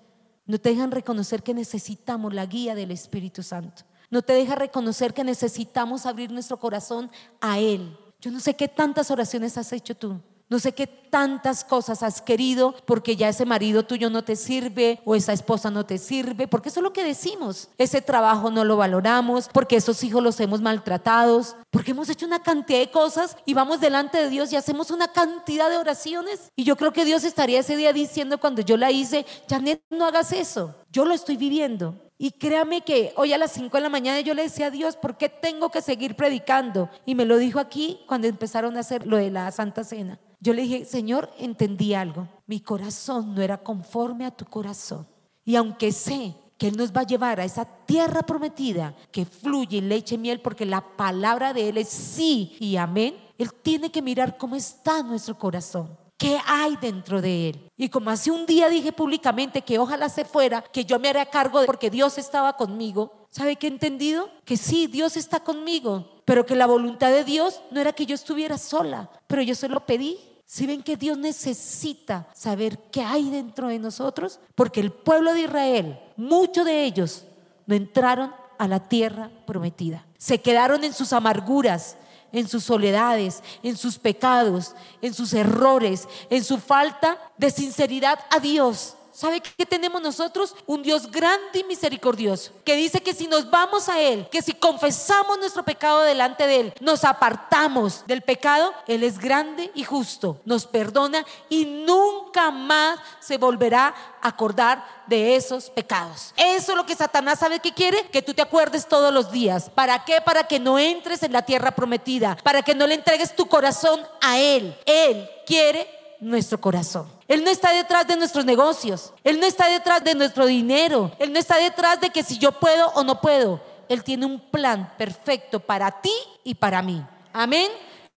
no 0.47 0.59
te 0.59 0.71
dejan 0.71 0.91
reconocer 0.91 1.43
que 1.43 1.55
necesitamos 1.55 2.33
la 2.33 2.47
guía 2.47 2.75
del 2.75 2.91
Espíritu 2.91 3.43
Santo, 3.43 3.83
no 4.11 4.23
te 4.23 4.35
deja 4.35 4.55
reconocer 4.55 5.15
que 5.15 5.25
necesitamos 5.25 6.07
abrir 6.07 6.31
nuestro 6.31 6.59
corazón 6.59 7.11
a 7.41 7.59
Él. 7.59 7.97
Yo 8.21 8.31
no 8.31 8.39
sé 8.39 8.55
qué 8.55 8.69
tantas 8.69 9.11
oraciones 9.11 9.59
has 9.59 9.73
hecho 9.73 9.97
tú. 9.97 10.21
No 10.49 10.59
sé 10.59 10.73
qué 10.73 10.87
tantas 11.13 11.63
cosas 11.63 12.03
has 12.03 12.23
querido 12.23 12.75
porque 12.87 13.17
ya 13.17 13.29
ese 13.29 13.45
marido 13.45 13.83
tuyo 13.83 14.09
no 14.09 14.25
te 14.25 14.35
sirve 14.35 14.99
o 15.05 15.15
esa 15.15 15.35
esposa 15.35 15.71
no 15.71 15.85
te 15.85 15.99
sirve, 15.99 16.49
porque 16.49 16.71
eso 16.71 16.81
es 16.81 16.85
lo 16.85 16.95
que 16.95 17.05
decimos. 17.05 17.69
Ese 17.77 18.01
trabajo 18.01 18.51
no 18.51 18.65
lo 18.65 18.79
valoramos, 18.79 19.51
porque 19.53 19.77
esos 19.77 20.03
hijos 20.05 20.23
los 20.23 20.41
hemos 20.41 20.63
maltratados, 20.63 21.55
porque 21.71 21.91
hemos 21.91 22.09
hecho 22.09 22.25
una 22.25 22.43
cantidad 22.43 22.79
de 22.79 22.91
cosas 22.91 23.37
y 23.45 23.53
vamos 23.53 23.79
delante 23.79 24.17
de 24.17 24.31
Dios 24.31 24.51
y 24.55 24.57
hacemos 24.57 24.91
una 24.91 25.09
cantidad 25.09 25.69
de 25.69 25.77
oraciones. 25.77 26.51
Y 26.57 26.65
yo 26.65 26.77
creo 26.77 26.95
que 26.95 27.05
Dios 27.05 27.25
estaría 27.25 27.61
ese 27.61 27.77
día 27.77 27.93
diciendo 27.93 28.39
cuando 28.39 28.63
yo 28.63 28.79
la 28.79 28.91
hice, 28.91 29.27
Janet, 29.51 29.83
no 29.91 30.07
hagas 30.07 30.33
eso. 30.33 30.75
Yo 30.91 31.05
lo 31.05 31.13
estoy 31.13 31.37
viviendo. 31.37 31.95
Y 32.17 32.31
créame 32.31 32.81
que 32.81 33.13
hoy 33.17 33.35
a 33.35 33.39
las 33.39 33.53
5 33.53 33.77
de 33.77 33.83
la 33.83 33.91
mañana 33.91 34.21
yo 34.21 34.33
le 34.33 34.45
decía 34.45 34.69
a 34.69 34.71
Dios, 34.71 34.97
¿por 34.97 35.19
qué 35.19 35.29
tengo 35.29 35.71
que 35.71 35.83
seguir 35.83 36.17
predicando? 36.17 36.89
Y 37.05 37.15
me 37.15 37.27
lo 37.27 37.37
dijo 37.37 37.59
aquí 37.59 38.01
cuando 38.07 38.29
empezaron 38.29 38.79
a 38.79 38.81
hacer 38.81 39.07
lo 39.07 39.19
de 39.19 39.31
la 39.31 39.51
Santa 39.51 39.85
Cena. 39.85 40.19
Yo 40.43 40.53
le 40.55 40.63
dije, 40.63 40.85
Señor, 40.85 41.02
entendí 41.39 41.95
algo. 41.95 42.29
Mi 42.47 42.61
corazón 42.61 43.35
no 43.35 43.43
era 43.43 43.59
conforme 43.59 44.27
a 44.27 44.31
tu 44.31 44.45
corazón. 44.45 45.07
Y 45.45 45.57
aunque 45.57 45.93
sé 45.93 46.35
que 46.59 46.69
Él 46.69 46.77
nos 46.77 46.93
va 46.93 47.01
a 47.01 47.07
llevar 47.07 47.41
a 47.41 47.45
esa 47.45 47.65
tierra 47.65 48.23
prometida 48.23 48.95
que 49.11 49.25
fluye 49.25 49.81
leche 49.81 50.15
y 50.15 50.19
miel 50.19 50.41
porque 50.41 50.65
la 50.65 50.81
palabra 50.81 51.53
de 51.53 51.69
Él 51.69 51.79
es 51.79 51.89
sí 51.89 52.57
y 52.61 52.77
amén, 52.77 53.17
Él 53.39 53.53
tiene 53.63 53.91
que 53.91 54.03
mirar 54.03 54.37
cómo 54.39 54.55
está 54.55 55.03
nuestro 55.03 55.37
corazón. 55.37 55.99
¿Qué 56.23 56.39
hay 56.47 56.77
dentro 56.77 57.21
de 57.21 57.49
él? 57.49 57.71
Y 57.77 57.89
como 57.89 58.09
hace 58.09 58.31
un 58.31 58.47
día 58.47 58.69
dije 58.69 58.93
públicamente 58.93 59.63
que 59.63 59.81
ojalá 59.81 60.09
se 60.09 60.25
fuera, 60.25 60.63
que 60.63 60.85
yo 60.85 61.01
me 61.01 61.09
haría 61.09 61.27
cargo 61.27 61.59
de 61.59 61.67
porque 61.67 61.91
Dios 61.91 62.17
estaba 62.17 62.57
conmigo, 62.57 63.27
¿sabe 63.29 63.57
qué 63.57 63.67
he 63.67 63.71
entendido? 63.71 64.31
Que 64.45 64.57
sí, 64.57 64.87
Dios 64.87 65.17
está 65.17 65.41
conmigo, 65.41 66.23
pero 66.25 66.47
que 66.47 66.55
la 66.55 66.67
voluntad 66.67 67.11
de 67.11 67.25
Dios 67.25 67.61
no 67.73 67.81
era 67.81 67.93
que 67.93 68.07
yo 68.07 68.15
estuviera 68.15 68.57
sola, 68.57 69.11
pero 69.27 69.43
yo 69.43 69.57
se 69.57 69.69
lo 69.69 69.85
pedí. 69.85 70.17
Si 70.53 70.67
ven 70.67 70.83
que 70.83 70.99
Dios 70.99 71.17
necesita 71.17 72.29
saber 72.35 72.79
qué 72.91 73.03
hay 73.03 73.31
dentro 73.31 73.69
de 73.69 73.79
nosotros, 73.79 74.39
porque 74.55 74.81
el 74.81 74.93
pueblo 74.93 75.33
de 75.33 75.45
Israel, 75.45 75.99
muchos 76.19 76.67
de 76.67 76.85
ellos, 76.85 77.25
no 77.65 77.75
entraron 77.75 78.35
a 78.59 78.69
la 78.69 78.87
tierra 78.87 79.31
prometida. 79.47 80.05
Se 80.19 80.43
quedaron 80.43 80.85
en 80.85 80.93
sus 80.93 81.15
amarguras, 81.15 81.97
en 82.33 82.47
sus 82.49 82.65
soledades, 82.65 83.43
en 83.63 83.79
sus 83.79 83.99
pecados, 83.99 84.75
en 85.01 85.15
sus 85.15 85.33
errores, 85.33 86.07
en 86.29 86.45
su 86.45 86.59
falta 86.59 87.17
de 87.39 87.51
sinceridad 87.51 88.19
a 88.29 88.39
Dios. 88.39 88.97
¿Sabe 89.13 89.41
qué 89.41 89.67
tenemos 89.67 90.01
nosotros? 90.01 90.55
Un 90.67 90.83
Dios 90.83 91.11
grande 91.11 91.61
y 91.61 91.65
misericordioso, 91.65 92.53
que 92.65 92.77
dice 92.77 93.03
que 93.03 93.13
si 93.13 93.27
nos 93.27 93.51
vamos 93.51 93.89
a 93.89 94.01
Él, 94.01 94.27
que 94.31 94.41
si 94.41 94.55
confesamos 94.55 95.39
nuestro 95.39 95.63
pecado 95.65 96.01
delante 96.01 96.47
de 96.47 96.61
Él, 96.61 96.75
nos 96.81 97.05
apartamos 97.05 98.05
del 98.07 98.23
pecado, 98.23 98.73
Él 98.87 99.03
es 99.03 99.19
grande 99.19 99.71
y 99.75 99.85
justo, 99.85 100.41
nos 100.45 100.67
perdona 100.67 101.27
y 101.51 101.67
nunca 101.67 102.51
más 102.51 102.99
se 103.21 103.37
volverá 103.37 103.95
a 104.23 104.29
acordar 104.29 105.03
de 105.07 105.37
esos 105.37 105.69
pecados. 105.69 106.33
Eso 106.37 106.73
es 106.73 106.77
lo 106.77 106.87
que 106.87 106.97
Satanás 106.97 107.41
sabe 107.41 107.61
que 107.61 107.73
quiere, 107.73 108.09
que 108.09 108.23
tú 108.23 108.33
te 108.33 108.43
acuerdes 108.43 108.89
todos 108.89 109.13
los 109.13 109.31
días. 109.31 109.69
¿Para 109.75 110.05
qué? 110.05 110.21
Para 110.23 110.45
que 110.45 110.59
no 110.59 110.79
entres 110.79 111.23
en 111.23 111.33
la 111.33 111.43
tierra 111.43 111.73
prometida, 111.73 112.39
para 112.43 112.63
que 112.63 112.75
no 112.75 112.87
le 112.87 112.95
entregues 112.95 113.37
tu 113.37 113.47
corazón 113.47 114.01
a 114.23 114.39
Él. 114.39 114.75
Él 114.87 115.29
quiere 115.45 116.02
nuestro 116.23 116.61
corazón. 116.61 117.09
Él 117.27 117.43
no 117.43 117.51
está 117.51 117.73
detrás 117.73 118.07
de 118.07 118.17
nuestros 118.17 118.45
negocios. 118.45 119.13
Él 119.25 119.41
no 119.41 119.47
está 119.47 119.69
detrás 119.69 120.03
de 120.05 120.15
nuestro 120.15 120.47
dinero. 120.47 121.11
Él 121.19 121.33
no 121.33 121.39
está 121.39 121.57
detrás 121.57 122.01
de 122.01 122.11
que 122.11 122.23
si 122.23 122.39
yo 122.39 122.53
puedo 122.53 122.89
o 122.91 123.03
no 123.03 123.21
puedo. 123.21 123.61
Él 123.89 124.05
tiene 124.05 124.25
un 124.25 124.39
plan 124.39 124.95
perfecto 124.97 125.59
para 125.59 125.91
ti 126.01 126.13
y 126.45 126.55
para 126.55 126.81
mí. 126.81 127.05
Amén. 127.33 127.69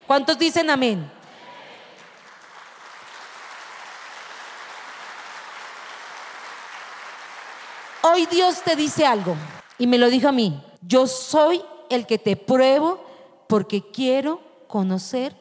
¿Cuántos 0.05 0.37
dicen 0.37 0.69
amén? 0.69 1.11
Hoy 8.03 8.27
Dios 8.27 8.61
te 8.61 8.75
dice 8.75 9.03
algo 9.07 9.35
y 9.79 9.87
me 9.87 9.97
lo 9.97 10.09
dijo 10.09 10.27
a 10.27 10.31
mí. 10.31 10.63
Yo 10.81 11.07
soy 11.07 11.63
el 11.89 12.05
que 12.05 12.19
te 12.19 12.35
pruebo 12.35 13.03
porque 13.47 13.89
quiero 13.91 14.41
conocer 14.67 15.35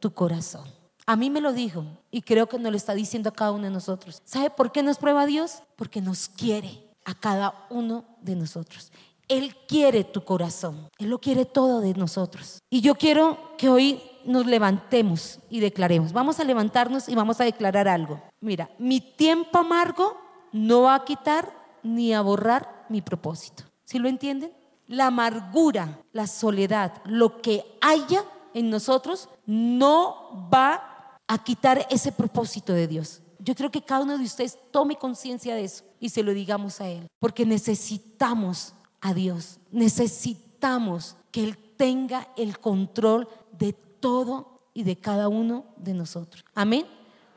tu 0.00 0.12
corazón. 0.12 0.77
A 1.08 1.16
mí 1.16 1.30
me 1.30 1.40
lo 1.40 1.54
dijo 1.54 1.86
y 2.10 2.20
creo 2.20 2.50
que 2.50 2.58
nos 2.58 2.70
lo 2.70 2.76
está 2.76 2.92
diciendo 2.92 3.30
a 3.30 3.32
cada 3.32 3.52
uno 3.52 3.64
de 3.64 3.70
nosotros. 3.70 4.20
¿Sabe 4.26 4.50
por 4.50 4.72
qué 4.72 4.82
nos 4.82 4.98
prueba 4.98 5.24
Dios? 5.24 5.62
Porque 5.74 6.02
nos 6.02 6.28
quiere 6.28 6.86
a 7.06 7.14
cada 7.14 7.66
uno 7.70 8.04
de 8.20 8.36
nosotros. 8.36 8.92
Él 9.26 9.56
quiere 9.66 10.04
tu 10.04 10.22
corazón. 10.22 10.90
Él 10.98 11.08
lo 11.08 11.18
quiere 11.18 11.46
todo 11.46 11.80
de 11.80 11.94
nosotros. 11.94 12.62
Y 12.68 12.82
yo 12.82 12.94
quiero 12.94 13.56
que 13.56 13.70
hoy 13.70 14.02
nos 14.26 14.44
levantemos 14.44 15.38
y 15.48 15.60
declaremos. 15.60 16.12
Vamos 16.12 16.40
a 16.40 16.44
levantarnos 16.44 17.08
y 17.08 17.14
vamos 17.14 17.40
a 17.40 17.44
declarar 17.44 17.88
algo. 17.88 18.20
Mira, 18.42 18.68
mi 18.78 19.00
tiempo 19.00 19.56
amargo 19.56 20.14
no 20.52 20.82
va 20.82 20.94
a 20.94 21.04
quitar 21.06 21.50
ni 21.82 22.12
a 22.12 22.20
borrar 22.20 22.84
mi 22.90 23.00
propósito. 23.00 23.64
¿Sí 23.82 23.98
lo 23.98 24.10
entienden? 24.10 24.52
La 24.86 25.06
amargura, 25.06 26.02
la 26.12 26.26
soledad, 26.26 27.00
lo 27.06 27.40
que 27.40 27.64
haya 27.80 28.24
en 28.52 28.68
nosotros 28.68 29.30
no 29.46 30.50
va 30.52 30.96
a 31.28 31.38
quitar 31.38 31.86
ese 31.90 32.10
propósito 32.10 32.72
de 32.72 32.88
Dios. 32.88 33.20
Yo 33.38 33.54
creo 33.54 33.70
que 33.70 33.82
cada 33.82 34.02
uno 34.02 34.18
de 34.18 34.24
ustedes 34.24 34.58
tome 34.72 34.96
conciencia 34.96 35.54
de 35.54 35.64
eso 35.64 35.84
y 36.00 36.08
se 36.08 36.22
lo 36.22 36.32
digamos 36.32 36.80
a 36.80 36.88
Él, 36.88 37.06
porque 37.20 37.46
necesitamos 37.46 38.74
a 39.00 39.14
Dios, 39.14 39.60
necesitamos 39.70 41.16
que 41.30 41.44
Él 41.44 41.58
tenga 41.76 42.26
el 42.36 42.58
control 42.58 43.28
de 43.52 43.72
todo 43.72 44.60
y 44.74 44.82
de 44.82 44.96
cada 44.96 45.28
uno 45.28 45.66
de 45.76 45.94
nosotros. 45.94 46.44
Amén. 46.54 46.86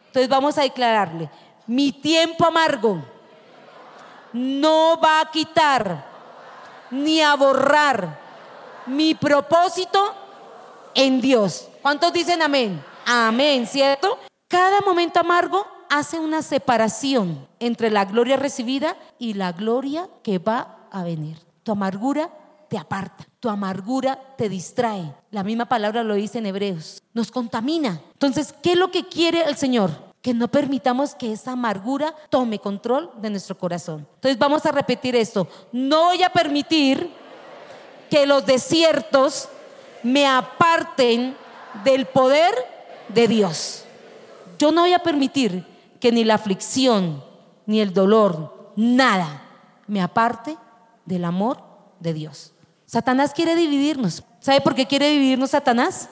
Entonces 0.07 0.29
vamos 0.29 0.57
a 0.57 0.63
declararle, 0.63 1.29
mi 1.67 1.91
tiempo 1.91 2.45
amargo 2.45 3.03
no 4.33 4.99
va 4.99 5.21
a 5.21 5.31
quitar 5.31 6.09
ni 6.89 7.21
a 7.21 7.35
borrar 7.35 8.19
mi 8.85 9.13
propósito 9.15 10.13
en 10.93 11.21
Dios. 11.21 11.67
¿Cuántos 11.81 12.11
dicen 12.11 12.41
amén? 12.41 12.90
Amén, 13.05 13.67
¿cierto? 13.67 14.17
Cada 14.47 14.81
momento 14.81 15.19
amargo 15.19 15.65
hace 15.89 16.19
una 16.19 16.41
separación 16.41 17.47
entre 17.59 17.89
la 17.89 18.05
gloria 18.05 18.37
recibida 18.37 18.95
y 19.19 19.33
la 19.33 19.51
gloria 19.51 20.09
que 20.23 20.39
va 20.39 20.87
a 20.91 21.03
venir. 21.03 21.37
Tu 21.63 21.71
amargura 21.71 22.29
te 22.69 22.77
aparta, 22.77 23.25
tu 23.39 23.49
amargura 23.49 24.17
te 24.37 24.47
distrae. 24.47 25.13
La 25.29 25.43
misma 25.43 25.65
palabra 25.65 26.03
lo 26.03 26.15
dice 26.15 26.37
en 26.37 26.45
Hebreos. 26.45 27.03
Nos 27.13 27.31
contamina. 27.31 27.99
Entonces, 28.13 28.53
¿qué 28.63 28.71
es 28.71 28.77
lo 28.77 28.91
que 28.91 29.07
quiere 29.07 29.43
el 29.43 29.57
Señor? 29.57 29.91
Que 30.21 30.33
no 30.33 30.47
permitamos 30.47 31.15
que 31.15 31.33
esa 31.33 31.51
amargura 31.51 32.15
tome 32.29 32.59
control 32.59 33.11
de 33.17 33.29
nuestro 33.29 33.57
corazón. 33.57 34.07
Entonces 34.15 34.37
vamos 34.39 34.65
a 34.65 34.71
repetir 34.71 35.15
esto. 35.15 35.47
No 35.73 36.05
voy 36.05 36.23
a 36.23 36.29
permitir 36.29 37.11
que 38.09 38.25
los 38.25 38.45
desiertos 38.45 39.49
me 40.03 40.25
aparten 40.25 41.35
del 41.83 42.05
poder 42.05 42.53
de 43.13 43.27
Dios. 43.27 43.83
Yo 44.57 44.71
no 44.71 44.81
voy 44.81 44.93
a 44.93 44.99
permitir 44.99 45.65
que 45.99 46.11
ni 46.11 46.23
la 46.23 46.35
aflicción, 46.35 47.23
ni 47.65 47.81
el 47.81 47.93
dolor, 47.93 48.71
nada 48.75 49.43
me 49.87 50.01
aparte 50.01 50.57
del 51.05 51.25
amor 51.25 51.59
de 51.99 52.13
Dios. 52.13 52.53
Satanás 52.85 53.33
quiere 53.33 53.55
dividirnos. 53.55 54.23
¿Sabe 54.39 54.61
por 54.61 54.75
qué 54.75 54.85
quiere 54.85 55.09
dividirnos 55.09 55.51
Satanás? 55.51 56.09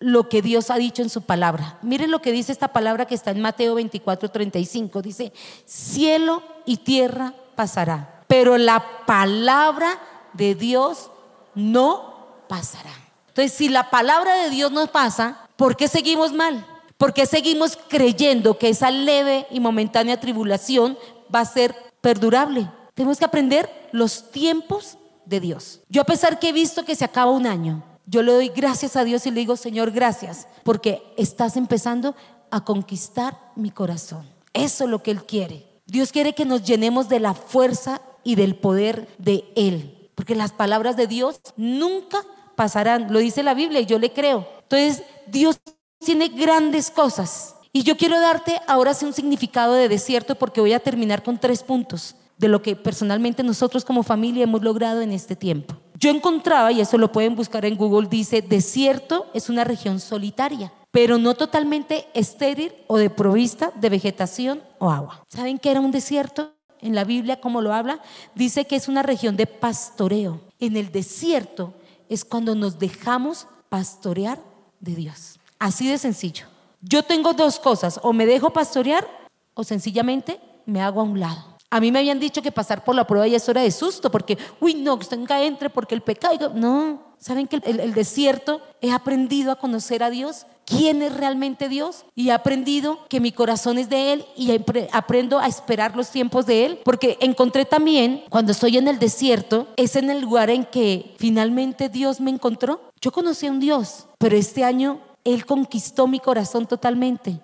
Lo 0.00 0.28
que 0.28 0.42
Dios 0.42 0.70
ha 0.70 0.76
dicho 0.76 1.02
en 1.02 1.10
su 1.10 1.22
palabra. 1.22 1.78
Miren 1.82 2.10
lo 2.10 2.22
que 2.22 2.32
dice 2.32 2.50
esta 2.50 2.68
palabra 2.68 3.06
que 3.06 3.14
está 3.14 3.30
en 3.30 3.40
Mateo 3.40 3.74
24, 3.76 4.30
35. 4.30 5.02
Dice, 5.02 5.32
cielo 5.64 6.42
y 6.64 6.78
tierra 6.78 7.34
pasará, 7.54 8.24
pero 8.26 8.58
la 8.58 8.84
palabra 9.06 9.98
de 10.32 10.54
Dios 10.54 11.10
no 11.54 12.14
pasará. 12.48 12.92
Entonces, 13.28 13.52
si 13.52 13.68
la 13.68 13.90
palabra 13.90 14.34
de 14.34 14.50
Dios 14.50 14.72
no 14.72 14.86
pasa, 14.88 15.41
¿Por 15.56 15.76
qué 15.76 15.88
seguimos 15.88 16.32
mal? 16.32 16.66
¿Por 16.96 17.12
qué 17.12 17.26
seguimos 17.26 17.78
creyendo 17.88 18.58
que 18.58 18.68
esa 18.68 18.90
leve 18.90 19.46
y 19.50 19.60
momentánea 19.60 20.20
tribulación 20.20 20.96
va 21.34 21.40
a 21.40 21.44
ser 21.44 21.74
perdurable? 22.00 22.70
Tenemos 22.94 23.18
que 23.18 23.24
aprender 23.24 23.68
los 23.92 24.30
tiempos 24.30 24.98
de 25.24 25.40
Dios. 25.40 25.80
Yo 25.88 26.02
a 26.02 26.06
pesar 26.06 26.38
que 26.38 26.50
he 26.50 26.52
visto 26.52 26.84
que 26.84 26.94
se 26.94 27.04
acaba 27.04 27.30
un 27.30 27.46
año, 27.46 27.82
yo 28.06 28.22
le 28.22 28.32
doy 28.32 28.48
gracias 28.48 28.96
a 28.96 29.04
Dios 29.04 29.26
y 29.26 29.30
le 29.30 29.40
digo, 29.40 29.56
Señor, 29.56 29.90
gracias, 29.90 30.46
porque 30.62 31.02
estás 31.16 31.56
empezando 31.56 32.14
a 32.50 32.64
conquistar 32.64 33.38
mi 33.56 33.70
corazón. 33.70 34.26
Eso 34.52 34.84
es 34.84 34.90
lo 34.90 35.02
que 35.02 35.10
Él 35.10 35.24
quiere. 35.24 35.66
Dios 35.86 36.12
quiere 36.12 36.34
que 36.34 36.44
nos 36.44 36.62
llenemos 36.62 37.08
de 37.08 37.20
la 37.20 37.34
fuerza 37.34 38.00
y 38.24 38.34
del 38.34 38.54
poder 38.54 39.08
de 39.18 39.44
Él, 39.56 40.10
porque 40.14 40.34
las 40.34 40.52
palabras 40.52 40.96
de 40.96 41.06
Dios 41.06 41.40
nunca 41.56 42.18
pasarán. 42.54 43.12
Lo 43.12 43.18
dice 43.18 43.42
la 43.42 43.54
Biblia 43.54 43.80
y 43.80 43.86
yo 43.86 43.98
le 43.98 44.12
creo. 44.12 44.46
Entonces, 44.72 45.04
Dios 45.26 45.60
tiene 45.98 46.28
grandes 46.28 46.90
cosas. 46.90 47.56
Y 47.74 47.82
yo 47.82 47.98
quiero 47.98 48.18
darte 48.18 48.58
ahora 48.66 48.94
sí 48.94 49.04
un 49.04 49.12
significado 49.12 49.74
de 49.74 49.86
desierto 49.86 50.34
porque 50.34 50.62
voy 50.62 50.72
a 50.72 50.80
terminar 50.80 51.22
con 51.22 51.38
tres 51.38 51.62
puntos 51.62 52.16
de 52.38 52.48
lo 52.48 52.62
que 52.62 52.74
personalmente 52.74 53.42
nosotros 53.42 53.84
como 53.84 54.02
familia 54.02 54.44
hemos 54.44 54.62
logrado 54.62 55.02
en 55.02 55.12
este 55.12 55.36
tiempo. 55.36 55.76
Yo 55.98 56.08
encontraba, 56.08 56.72
y 56.72 56.80
eso 56.80 56.96
lo 56.96 57.12
pueden 57.12 57.36
buscar 57.36 57.66
en 57.66 57.76
Google, 57.76 58.08
dice, 58.08 58.40
desierto 58.40 59.26
es 59.34 59.50
una 59.50 59.62
región 59.62 60.00
solitaria, 60.00 60.72
pero 60.90 61.18
no 61.18 61.34
totalmente 61.34 62.06
estéril 62.14 62.72
o 62.86 62.96
de 62.96 63.10
provista 63.10 63.72
de 63.74 63.90
vegetación 63.90 64.62
o 64.78 64.90
agua. 64.90 65.22
¿Saben 65.28 65.58
qué 65.58 65.70
era 65.70 65.80
un 65.80 65.92
desierto? 65.92 66.54
En 66.80 66.94
la 66.94 67.04
Biblia, 67.04 67.40
como 67.40 67.60
lo 67.60 67.74
habla, 67.74 68.00
dice 68.34 68.64
que 68.64 68.76
es 68.76 68.88
una 68.88 69.02
región 69.02 69.36
de 69.36 69.46
pastoreo. 69.46 70.40
En 70.58 70.76
el 70.78 70.90
desierto 70.90 71.74
es 72.08 72.24
cuando 72.24 72.54
nos 72.54 72.78
dejamos 72.78 73.46
pastorear 73.68 74.51
de 74.82 74.94
Dios. 74.94 75.38
Así 75.58 75.88
de 75.88 75.96
sencillo. 75.96 76.44
Yo 76.82 77.02
tengo 77.02 77.32
dos 77.32 77.58
cosas, 77.58 77.98
o 78.02 78.12
me 78.12 78.26
dejo 78.26 78.50
pastorear 78.50 79.08
o 79.54 79.64
sencillamente 79.64 80.40
me 80.66 80.82
hago 80.82 81.00
a 81.00 81.04
un 81.04 81.18
lado. 81.18 81.52
A 81.70 81.80
mí 81.80 81.90
me 81.90 82.00
habían 82.00 82.20
dicho 82.20 82.42
que 82.42 82.52
pasar 82.52 82.84
por 82.84 82.94
la 82.94 83.06
prueba 83.06 83.26
ya 83.26 83.38
es 83.38 83.48
hora 83.48 83.62
de 83.62 83.70
susto, 83.70 84.10
porque, 84.10 84.36
uy, 84.60 84.74
no, 84.74 84.98
que 84.98 85.04
usted 85.04 85.16
nunca 85.16 85.42
entre 85.42 85.70
porque 85.70 85.94
el 85.94 86.02
pecado. 86.02 86.52
No, 86.54 87.00
¿saben 87.18 87.46
que 87.46 87.56
el, 87.56 87.80
el 87.80 87.94
desierto 87.94 88.60
he 88.82 88.92
aprendido 88.92 89.52
a 89.52 89.56
conocer 89.56 90.02
a 90.02 90.10
Dios 90.10 90.44
quién 90.64 91.02
es 91.02 91.14
realmente 91.14 91.68
Dios 91.68 92.04
y 92.14 92.28
he 92.28 92.32
aprendido 92.32 92.98
que 93.08 93.20
mi 93.20 93.32
corazón 93.32 93.78
es 93.78 93.88
de 93.88 94.12
Él 94.12 94.24
y 94.36 94.52
aprendo 94.92 95.38
a 95.38 95.46
esperar 95.46 95.96
los 95.96 96.10
tiempos 96.10 96.46
de 96.46 96.66
Él, 96.66 96.80
porque 96.84 97.18
encontré 97.20 97.64
también, 97.64 98.24
cuando 98.28 98.52
estoy 98.52 98.76
en 98.76 98.88
el 98.88 98.98
desierto, 98.98 99.68
es 99.76 99.96
en 99.96 100.10
el 100.10 100.20
lugar 100.20 100.50
en 100.50 100.64
que 100.64 101.14
finalmente 101.18 101.88
Dios 101.88 102.20
me 102.20 102.30
encontró. 102.30 102.80
Yo 103.00 103.12
conocí 103.12 103.46
a 103.46 103.50
un 103.50 103.60
Dios, 103.60 104.06
pero 104.22 104.36
este 104.36 104.62
año 104.62 105.00
Él 105.24 105.44
conquistó 105.44 106.06
mi 106.06 106.20
corazón 106.20 106.66
totalmente. 106.66 107.40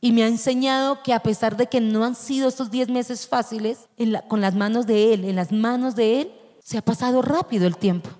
Y 0.00 0.12
me 0.12 0.22
ha 0.22 0.28
enseñado 0.28 1.02
que 1.02 1.12
a 1.12 1.24
pesar 1.24 1.56
de 1.56 1.66
que 1.66 1.80
no 1.80 2.04
han 2.04 2.14
sido 2.14 2.48
estos 2.48 2.70
10 2.70 2.88
meses 2.88 3.26
fáciles, 3.26 3.88
con 4.28 4.40
las 4.40 4.54
manos 4.54 4.86
de 4.86 5.12
Él, 5.12 5.24
en 5.24 5.34
las 5.34 5.50
manos 5.50 5.96
de 5.96 6.20
Él, 6.20 6.32
se 6.62 6.78
ha 6.78 6.82
pasado 6.82 7.20
rápido 7.20 7.66
el 7.66 7.76
tiempo. 7.76 8.10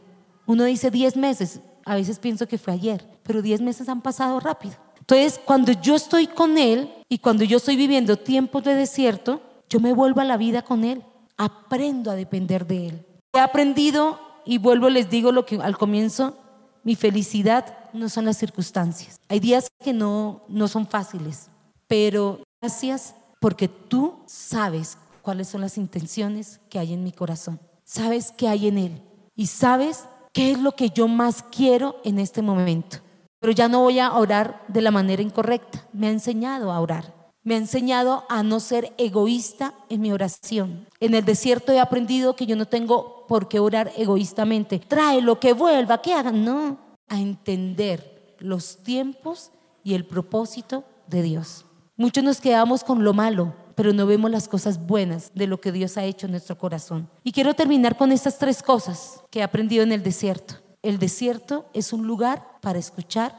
Uno 0.44 0.64
dice 0.64 0.90
10 0.90 1.16
meses, 1.16 1.61
a 1.85 1.94
veces 1.94 2.18
pienso 2.18 2.49
que 2.49 2.59
fue 2.59 2.75
ayer, 2.75 3.07
pero 3.23 3.42
10 3.42 3.61
meses 3.61 3.88
han 3.88 4.03
pasado 4.03 4.40
rápido. 4.40 4.75
Entonces, 4.99 5.40
cuando 5.44 5.70
yo 5.70 5.94
estoy 5.94 6.27
con 6.27 6.59
Él 6.59 6.92
y 7.09 7.18
cuando 7.18 7.44
yo 7.44 7.59
estoy 7.59 7.77
viviendo 7.77 8.16
tiempos 8.16 8.64
de 8.64 8.75
desierto, 8.75 9.40
yo 9.68 9.79
me 9.79 9.92
vuelvo 9.92 10.20
a 10.20 10.25
la 10.25 10.37
vida 10.37 10.62
con 10.62 10.83
Él. 10.83 11.05
Aprendo 11.37 12.11
a 12.11 12.16
depender 12.16 12.66
de 12.66 12.88
Él. 12.88 13.07
He 13.33 13.38
aprendido 13.38 14.18
y 14.44 14.59
vuelvo, 14.59 14.88
les 14.88 15.09
digo 15.09 15.31
lo 15.31 15.46
que 15.46 15.61
al 15.62 15.79
comienzo, 15.79 16.37
mi 16.82 16.96
felicidad 16.96 17.76
no 17.92 18.08
son 18.08 18.24
las 18.24 18.38
circunstancias. 18.38 19.20
Hay 19.28 19.40
días 19.40 19.68
que 19.82 19.92
no, 19.92 20.42
no 20.48 20.68
son 20.68 20.86
fáciles, 20.86 21.48
pero 21.86 22.40
gracias 22.60 23.14
porque 23.40 23.68
tú 23.68 24.18
sabes 24.26 24.96
cuáles 25.22 25.48
son 25.48 25.60
las 25.60 25.76
intenciones 25.76 26.60
que 26.68 26.78
hay 26.78 26.92
en 26.92 27.04
mi 27.04 27.12
corazón. 27.12 27.58
Sabes 27.84 28.32
qué 28.36 28.48
hay 28.48 28.68
en 28.68 28.78
Él 28.78 29.02
y 29.34 29.46
sabes 29.46 30.04
qué 30.32 30.52
es 30.52 30.58
lo 30.58 30.72
que 30.72 30.90
yo 30.90 31.08
más 31.08 31.42
quiero 31.42 31.96
en 32.04 32.18
este 32.18 32.42
momento. 32.42 32.98
Pero 33.40 33.52
ya 33.52 33.68
no 33.68 33.80
voy 33.80 33.98
a 33.98 34.12
orar 34.12 34.62
de 34.68 34.82
la 34.82 34.90
manera 34.90 35.22
incorrecta. 35.22 35.86
Me 35.92 36.08
ha 36.08 36.10
enseñado 36.10 36.70
a 36.70 36.80
orar. 36.80 37.14
Me 37.42 37.54
ha 37.54 37.58
enseñado 37.58 38.24
a 38.28 38.42
no 38.42 38.60
ser 38.60 38.92
egoísta 38.98 39.72
en 39.88 40.02
mi 40.02 40.12
oración. 40.12 40.86
En 41.00 41.14
el 41.14 41.24
desierto 41.24 41.72
he 41.72 41.80
aprendido 41.80 42.36
que 42.36 42.44
yo 42.44 42.54
no 42.54 42.66
tengo 42.66 43.19
por 43.30 43.46
qué 43.46 43.60
orar 43.60 43.92
egoístamente. 43.96 44.80
Trae 44.80 45.22
lo 45.22 45.38
que 45.38 45.52
vuelva, 45.52 46.02
que 46.02 46.12
hagan. 46.12 46.44
No, 46.44 46.76
a 47.06 47.20
entender 47.20 48.34
los 48.40 48.78
tiempos 48.78 49.52
y 49.84 49.94
el 49.94 50.04
propósito 50.04 50.82
de 51.06 51.22
Dios. 51.22 51.64
Muchos 51.96 52.24
nos 52.24 52.40
quedamos 52.40 52.82
con 52.82 53.04
lo 53.04 53.14
malo, 53.14 53.54
pero 53.76 53.92
no 53.92 54.04
vemos 54.04 54.32
las 54.32 54.48
cosas 54.48 54.84
buenas 54.84 55.30
de 55.32 55.46
lo 55.46 55.60
que 55.60 55.70
Dios 55.70 55.96
ha 55.96 56.02
hecho 56.02 56.26
en 56.26 56.32
nuestro 56.32 56.58
corazón. 56.58 57.08
Y 57.22 57.30
quiero 57.30 57.54
terminar 57.54 57.96
con 57.96 58.10
estas 58.10 58.36
tres 58.36 58.64
cosas 58.64 59.20
que 59.30 59.38
he 59.38 59.42
aprendido 59.44 59.84
en 59.84 59.92
el 59.92 60.02
desierto. 60.02 60.54
El 60.82 60.98
desierto 60.98 61.66
es 61.72 61.92
un 61.92 62.08
lugar 62.08 62.44
para 62.60 62.80
escuchar 62.80 63.32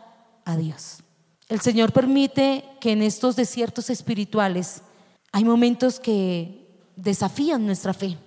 a 0.45 0.56
Dios. 0.56 0.99
El 1.49 1.60
Señor 1.60 1.91
permite 1.91 2.63
que 2.80 2.93
en 2.93 3.01
estos 3.01 3.36
desiertos 3.36 3.89
espirituales 3.89 4.84
hay 5.34 5.43
momentos 5.43 5.99
que 5.99 6.65
desafían 6.95 7.65
nuestra 7.65 7.93
fe, 7.93 8.17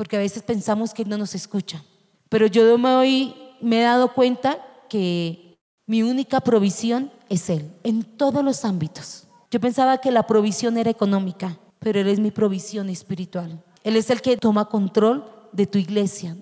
porque 0.00 0.16
a 0.16 0.20
veces 0.20 0.42
pensamos 0.42 0.94
que 0.94 1.04
no 1.04 1.18
nos 1.18 1.34
escucha. 1.34 1.84
Pero 2.30 2.46
yo 2.46 2.78
me, 2.78 3.34
he 3.60 3.82
dado 3.82 4.14
cuenta 4.14 4.56
que 4.88 5.58
mi 5.86 6.02
única 6.02 6.40
provisión 6.40 7.12
es 7.28 7.50
Él, 7.50 7.70
en 7.84 8.02
todos 8.02 8.42
los 8.42 8.64
ámbitos. 8.64 9.24
Yo 9.50 9.60
pensaba 9.60 9.98
que 9.98 10.10
la 10.10 10.26
provisión 10.26 10.78
era 10.78 10.88
económica, 10.88 11.58
pero 11.80 12.00
Él 12.00 12.08
es 12.08 12.18
mi 12.18 12.30
provisión 12.30 12.88
espiritual. 12.88 13.62
Él 13.84 13.94
es 13.94 14.08
el 14.08 14.22
que 14.22 14.38
toma 14.38 14.70
control 14.70 15.22
de 15.52 15.66
tu 15.66 15.76
iglesia, 15.76 16.34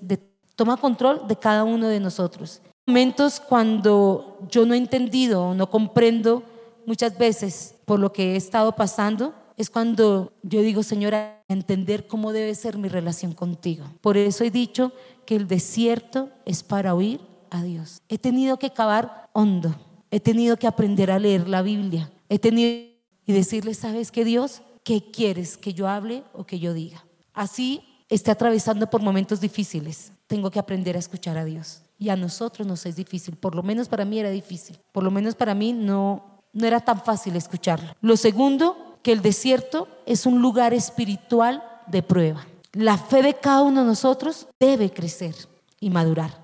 toma 0.55 0.77
control 0.77 1.27
de 1.27 1.35
cada 1.35 1.64
uno 1.64 1.88
de 1.88 1.99
nosotros. 1.99 2.62
Momentos 2.87 3.40
cuando 3.40 4.38
yo 4.49 4.66
no 4.66 4.75
he 4.75 4.79
entendido 4.79 5.47
o 5.47 5.55
no 5.55 5.68
comprendo 5.68 6.44
muchas 6.87 7.18
veces 7.18 7.75
por 7.85 7.99
lo 7.99 8.12
que 8.12 8.35
he 8.35 8.37
estado 8.37 8.71
pasando, 8.77 9.35
es 9.59 9.71
cuando 9.71 10.33
yo 10.42 10.62
digo, 10.62 10.85
Señora, 10.85 11.42
entender 11.49 12.07
cómo 12.07 12.33
debe 12.33 12.55
ser 12.55 12.79
mi 12.79 12.88
relación 12.88 13.33
contigo. 13.33 13.85
Por 14.01 14.16
eso 14.16 14.44
he 14.44 14.51
dicho 14.51 14.92
que 15.27 15.35
el 15.35 15.49
desierto 15.49 16.31
es 16.47 16.62
para 16.62 16.94
oír 16.94 17.21
a 17.51 17.62
Dios. 17.64 18.01
He 18.09 18.18
tenido 18.18 18.59
que 18.59 18.71
cavar 18.71 19.29
hondo, 19.33 19.75
he 20.12 20.21
tenido 20.21 20.57
que 20.57 20.68
aprender 20.68 21.11
a 21.11 21.18
leer 21.18 21.49
la 21.49 21.62
Biblia, 21.62 22.09
he 22.29 22.38
tenido 22.38 22.88
y 23.27 23.33
decirle, 23.33 23.75
¿sabes 23.75 24.12
qué 24.12 24.25
Dios? 24.25 24.62
¿Qué 24.85 25.11
quieres 25.11 25.59
que 25.59 25.75
yo 25.75 25.88
hable 25.88 26.23
o 26.33 26.44
que 26.44 26.61
yo 26.61 26.73
diga? 26.73 27.05
Así 27.35 27.83
esté 28.09 28.31
atravesando 28.31 28.88
por 28.88 29.03
momentos 29.03 29.40
difíciles. 29.40 30.12
Tengo 30.29 30.51
que 30.53 30.61
aprender 30.61 30.94
a 30.94 31.01
escuchar 31.01 31.37
a 31.37 31.44
Dios. 31.44 31.83
Y 31.99 32.11
a 32.11 32.16
nosotros 32.16 32.66
nos 32.66 32.87
es 32.87 32.94
difícil. 32.94 33.37
Por 33.37 33.57
lo 33.57 33.62
menos 33.64 33.88
para 33.88 34.05
mí 34.05 34.21
era 34.21 34.31
difícil. 34.31 34.79
Por 34.92 35.03
lo 35.03 35.11
menos 35.11 35.35
para 35.35 35.55
mí 35.55 35.73
no, 35.73 36.25
no 36.53 36.66
era 36.66 36.81
tan 36.81 37.03
fácil 37.03 37.35
escucharlo. 37.35 37.92
Lo 38.01 38.16
segundo, 38.16 38.88
que 39.02 39.12
el 39.12 39.22
desierto 39.22 39.88
es 40.06 40.26
un 40.26 40.40
lugar 40.40 40.74
espiritual 40.74 41.62
de 41.87 42.02
prueba. 42.02 42.46
La 42.72 42.98
fe 42.98 43.22
de 43.22 43.34
cada 43.34 43.62
uno 43.62 43.80
de 43.80 43.87
nosotros 43.87 44.46
debe 44.61 44.90
crecer 44.90 45.34
y 45.80 45.90
madurar. 45.90 46.38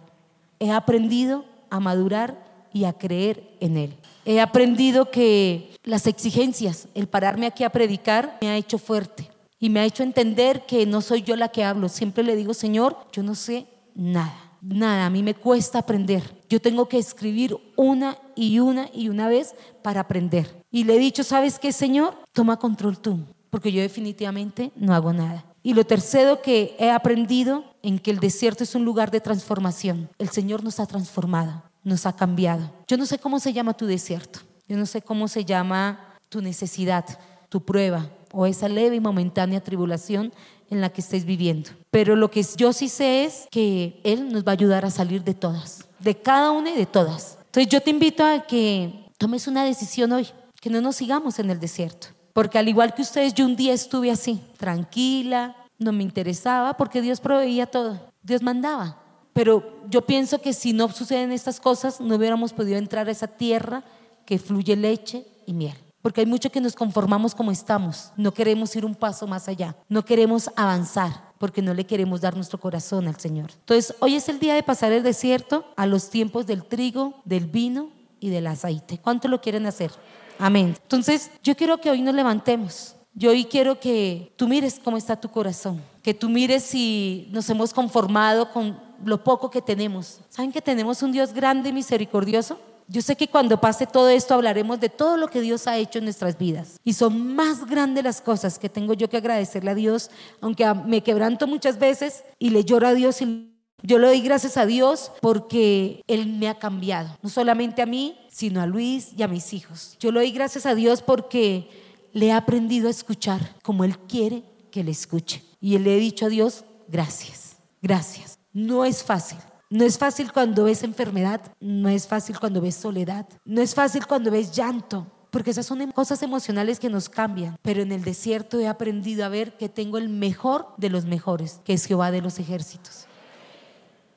He 0.58 0.70
aprendido 0.70 1.44
a 1.70 1.80
madurar 1.80 2.38
y 2.72 2.84
a 2.84 2.92
creer 2.92 3.42
en 3.60 3.76
Él. 3.76 3.96
He 4.24 4.40
aprendido 4.40 5.10
que 5.10 5.76
las 5.84 6.06
exigencias, 6.06 6.88
el 6.94 7.06
pararme 7.06 7.46
aquí 7.46 7.62
a 7.64 7.70
predicar, 7.70 8.38
me 8.40 8.48
ha 8.48 8.56
hecho 8.56 8.78
fuerte 8.78 9.30
y 9.60 9.70
me 9.70 9.80
ha 9.80 9.84
hecho 9.84 10.02
entender 10.02 10.66
que 10.66 10.86
no 10.86 11.00
soy 11.00 11.22
yo 11.22 11.36
la 11.36 11.48
que 11.48 11.64
hablo. 11.64 11.88
Siempre 11.88 12.24
le 12.24 12.36
digo, 12.36 12.54
Señor, 12.54 12.96
yo 13.12 13.22
no 13.22 13.34
sé 13.34 13.66
nada, 13.94 14.43
nada, 14.64 15.06
a 15.06 15.10
mí 15.10 15.22
me 15.22 15.34
cuesta 15.34 15.78
aprender. 15.78 16.22
Yo 16.48 16.60
tengo 16.60 16.88
que 16.88 16.98
escribir 16.98 17.56
una 17.76 18.18
y 18.34 18.58
una 18.58 18.88
y 18.92 19.08
una 19.08 19.28
vez 19.28 19.54
para 19.82 20.00
aprender. 20.00 20.64
Y 20.70 20.84
le 20.84 20.96
he 20.96 20.98
dicho, 20.98 21.22
¿sabes 21.22 21.58
qué, 21.58 21.72
Señor? 21.72 22.14
Toma 22.32 22.58
control 22.58 22.98
tú, 22.98 23.20
porque 23.50 23.72
yo 23.72 23.80
definitivamente 23.82 24.72
no 24.76 24.94
hago 24.94 25.12
nada. 25.12 25.44
Y 25.62 25.74
lo 25.74 25.84
tercero 25.84 26.42
que 26.42 26.76
he 26.78 26.90
aprendido 26.90 27.64
en 27.82 27.98
que 27.98 28.10
el 28.10 28.20
desierto 28.20 28.64
es 28.64 28.74
un 28.74 28.84
lugar 28.84 29.10
de 29.10 29.20
transformación. 29.20 30.08
El 30.18 30.28
Señor 30.28 30.62
nos 30.62 30.80
ha 30.80 30.86
transformado 30.86 31.62
nos 31.84 32.06
ha 32.06 32.16
cambiado. 32.16 32.70
Yo 32.88 32.96
no 32.96 33.06
sé 33.06 33.18
cómo 33.18 33.38
se 33.38 33.52
llama 33.52 33.74
tu 33.74 33.86
desierto, 33.86 34.40
yo 34.66 34.76
no 34.76 34.86
sé 34.86 35.02
cómo 35.02 35.28
se 35.28 35.44
llama 35.44 36.16
tu 36.30 36.40
necesidad, 36.40 37.04
tu 37.48 37.62
prueba 37.64 38.08
o 38.32 38.46
esa 38.46 38.68
leve 38.68 38.96
y 38.96 39.00
momentánea 39.00 39.62
tribulación 39.62 40.32
en 40.70 40.80
la 40.80 40.90
que 40.90 41.00
estés 41.00 41.24
viviendo. 41.24 41.70
Pero 41.90 42.16
lo 42.16 42.30
que 42.30 42.44
yo 42.56 42.72
sí 42.72 42.88
sé 42.88 43.24
es 43.24 43.46
que 43.50 44.00
Él 44.04 44.32
nos 44.32 44.44
va 44.44 44.52
a 44.52 44.54
ayudar 44.54 44.84
a 44.84 44.90
salir 44.90 45.22
de 45.22 45.34
todas, 45.34 45.84
de 45.98 46.16
cada 46.16 46.50
una 46.50 46.70
y 46.70 46.76
de 46.76 46.86
todas. 46.86 47.38
Entonces 47.46 47.68
yo 47.68 47.80
te 47.80 47.90
invito 47.90 48.24
a 48.24 48.40
que 48.40 49.10
tomes 49.18 49.46
una 49.46 49.64
decisión 49.64 50.12
hoy, 50.12 50.26
que 50.60 50.70
no 50.70 50.80
nos 50.80 50.96
sigamos 50.96 51.38
en 51.38 51.50
el 51.50 51.60
desierto. 51.60 52.08
Porque 52.32 52.58
al 52.58 52.68
igual 52.68 52.94
que 52.94 53.02
ustedes, 53.02 53.32
yo 53.32 53.44
un 53.44 53.54
día 53.54 53.72
estuve 53.72 54.10
así, 54.10 54.40
tranquila, 54.56 55.56
no 55.78 55.92
me 55.92 56.02
interesaba, 56.02 56.76
porque 56.76 57.00
Dios 57.00 57.20
proveía 57.20 57.66
todo, 57.66 58.00
Dios 58.22 58.42
mandaba. 58.42 58.98
Pero 59.32 59.78
yo 59.88 60.02
pienso 60.02 60.40
que 60.40 60.52
si 60.52 60.72
no 60.72 60.88
suceden 60.90 61.32
estas 61.32 61.60
cosas, 61.60 62.00
no 62.00 62.16
hubiéramos 62.16 62.52
podido 62.52 62.78
entrar 62.78 63.08
a 63.08 63.12
esa 63.12 63.26
tierra 63.26 63.84
que 64.24 64.38
fluye 64.38 64.76
leche 64.76 65.26
y 65.46 65.52
miel. 65.52 65.76
Porque 66.04 66.20
hay 66.20 66.26
mucho 66.26 66.52
que 66.52 66.60
nos 66.60 66.74
conformamos 66.74 67.34
como 67.34 67.50
estamos. 67.50 68.12
No 68.14 68.34
queremos 68.34 68.76
ir 68.76 68.84
un 68.84 68.94
paso 68.94 69.26
más 69.26 69.48
allá. 69.48 69.74
No 69.88 70.04
queremos 70.04 70.50
avanzar 70.54 71.32
porque 71.38 71.62
no 71.62 71.72
le 71.72 71.86
queremos 71.86 72.20
dar 72.20 72.36
nuestro 72.36 72.60
corazón 72.60 73.08
al 73.08 73.18
Señor. 73.18 73.50
Entonces, 73.60 73.96
hoy 74.00 74.14
es 74.14 74.28
el 74.28 74.38
día 74.38 74.54
de 74.54 74.62
pasar 74.62 74.92
el 74.92 75.02
desierto 75.02 75.64
a 75.76 75.86
los 75.86 76.10
tiempos 76.10 76.44
del 76.44 76.62
trigo, 76.62 77.22
del 77.24 77.46
vino 77.46 77.88
y 78.20 78.28
del 78.28 78.48
aceite. 78.48 78.98
¿Cuánto 78.98 79.28
lo 79.28 79.40
quieren 79.40 79.64
hacer? 79.64 79.92
Amén. 80.38 80.76
Entonces, 80.82 81.30
yo 81.42 81.56
quiero 81.56 81.80
que 81.80 81.88
hoy 81.88 82.02
nos 82.02 82.14
levantemos. 82.14 82.96
Yo 83.14 83.30
hoy 83.30 83.46
quiero 83.46 83.80
que 83.80 84.30
tú 84.36 84.46
mires 84.46 84.78
cómo 84.84 84.98
está 84.98 85.18
tu 85.18 85.30
corazón. 85.30 85.80
Que 86.02 86.12
tú 86.12 86.28
mires 86.28 86.64
si 86.64 87.30
nos 87.32 87.48
hemos 87.48 87.72
conformado 87.72 88.52
con 88.52 88.78
lo 89.02 89.24
poco 89.24 89.50
que 89.50 89.62
tenemos. 89.62 90.20
¿Saben 90.28 90.52
que 90.52 90.60
tenemos 90.60 91.02
un 91.02 91.12
Dios 91.12 91.32
grande 91.32 91.70
y 91.70 91.72
misericordioso? 91.72 92.58
Yo 92.86 93.00
sé 93.00 93.16
que 93.16 93.28
cuando 93.28 93.60
pase 93.60 93.86
todo 93.86 94.08
esto 94.08 94.34
hablaremos 94.34 94.78
de 94.78 94.88
todo 94.88 95.16
lo 95.16 95.28
que 95.28 95.40
Dios 95.40 95.66
ha 95.66 95.78
hecho 95.78 95.98
en 95.98 96.04
nuestras 96.04 96.38
vidas. 96.38 96.78
Y 96.84 96.92
son 96.92 97.34
más 97.34 97.66
grandes 97.66 98.04
las 98.04 98.20
cosas 98.20 98.58
que 98.58 98.68
tengo 98.68 98.92
yo 98.94 99.08
que 99.08 99.16
agradecerle 99.16 99.70
a 99.70 99.74
Dios, 99.74 100.10
aunque 100.40 100.66
me 100.86 101.02
quebranto 101.02 101.46
muchas 101.46 101.78
veces 101.78 102.24
y 102.38 102.50
le 102.50 102.64
lloro 102.64 102.88
a 102.88 102.94
Dios 102.94 103.22
y 103.22 103.54
yo 103.86 103.98
le 103.98 104.06
doy 104.06 104.20
gracias 104.22 104.56
a 104.56 104.64
Dios 104.64 105.12
porque 105.20 106.02
Él 106.06 106.26
me 106.26 106.48
ha 106.48 106.58
cambiado, 106.58 107.18
no 107.22 107.28
solamente 107.28 107.82
a 107.82 107.86
mí, 107.86 108.16
sino 108.30 108.62
a 108.62 108.66
Luis 108.66 109.10
y 109.14 109.22
a 109.22 109.28
mis 109.28 109.52
hijos. 109.52 109.96
Yo 110.00 110.10
le 110.10 110.20
doy 110.20 110.30
gracias 110.30 110.64
a 110.64 110.74
Dios 110.74 111.02
porque 111.02 111.68
le 112.14 112.28
he 112.28 112.32
aprendido 112.32 112.88
a 112.88 112.90
escuchar 112.90 113.56
como 113.62 113.84
Él 113.84 113.98
quiere 113.98 114.42
que 114.70 114.82
le 114.82 114.90
escuche. 114.90 115.42
Y 115.60 115.76
le 115.78 115.96
he 115.96 116.00
dicho 116.00 116.26
a 116.26 116.28
Dios, 116.30 116.64
gracias, 116.88 117.56
gracias. 117.82 118.38
No 118.54 118.86
es 118.86 119.02
fácil. 119.02 119.38
No 119.70 119.84
es 119.84 119.98
fácil 119.98 120.32
cuando 120.32 120.64
ves 120.64 120.82
enfermedad, 120.82 121.40
no 121.60 121.88
es 121.88 122.06
fácil 122.06 122.38
cuando 122.38 122.60
ves 122.60 122.76
soledad, 122.76 123.26
no 123.44 123.60
es 123.60 123.74
fácil 123.74 124.06
cuando 124.06 124.30
ves 124.30 124.52
llanto, 124.52 125.06
porque 125.30 125.50
esas 125.50 125.66
son 125.66 125.80
em, 125.80 125.90
cosas 125.90 126.22
emocionales 126.22 126.78
que 126.78 126.88
nos 126.88 127.08
cambian. 127.08 127.56
Pero 127.60 127.82
en 127.82 127.90
el 127.90 128.04
desierto 128.04 128.60
he 128.60 128.68
aprendido 128.68 129.24
a 129.24 129.28
ver 129.28 129.56
que 129.56 129.68
tengo 129.68 129.98
el 129.98 130.08
mejor 130.08 130.68
de 130.76 130.90
los 130.90 131.06
mejores, 131.06 131.60
que 131.64 131.72
es 131.72 131.86
Jehová 131.86 132.12
de 132.12 132.20
los 132.20 132.38
ejércitos. 132.38 133.06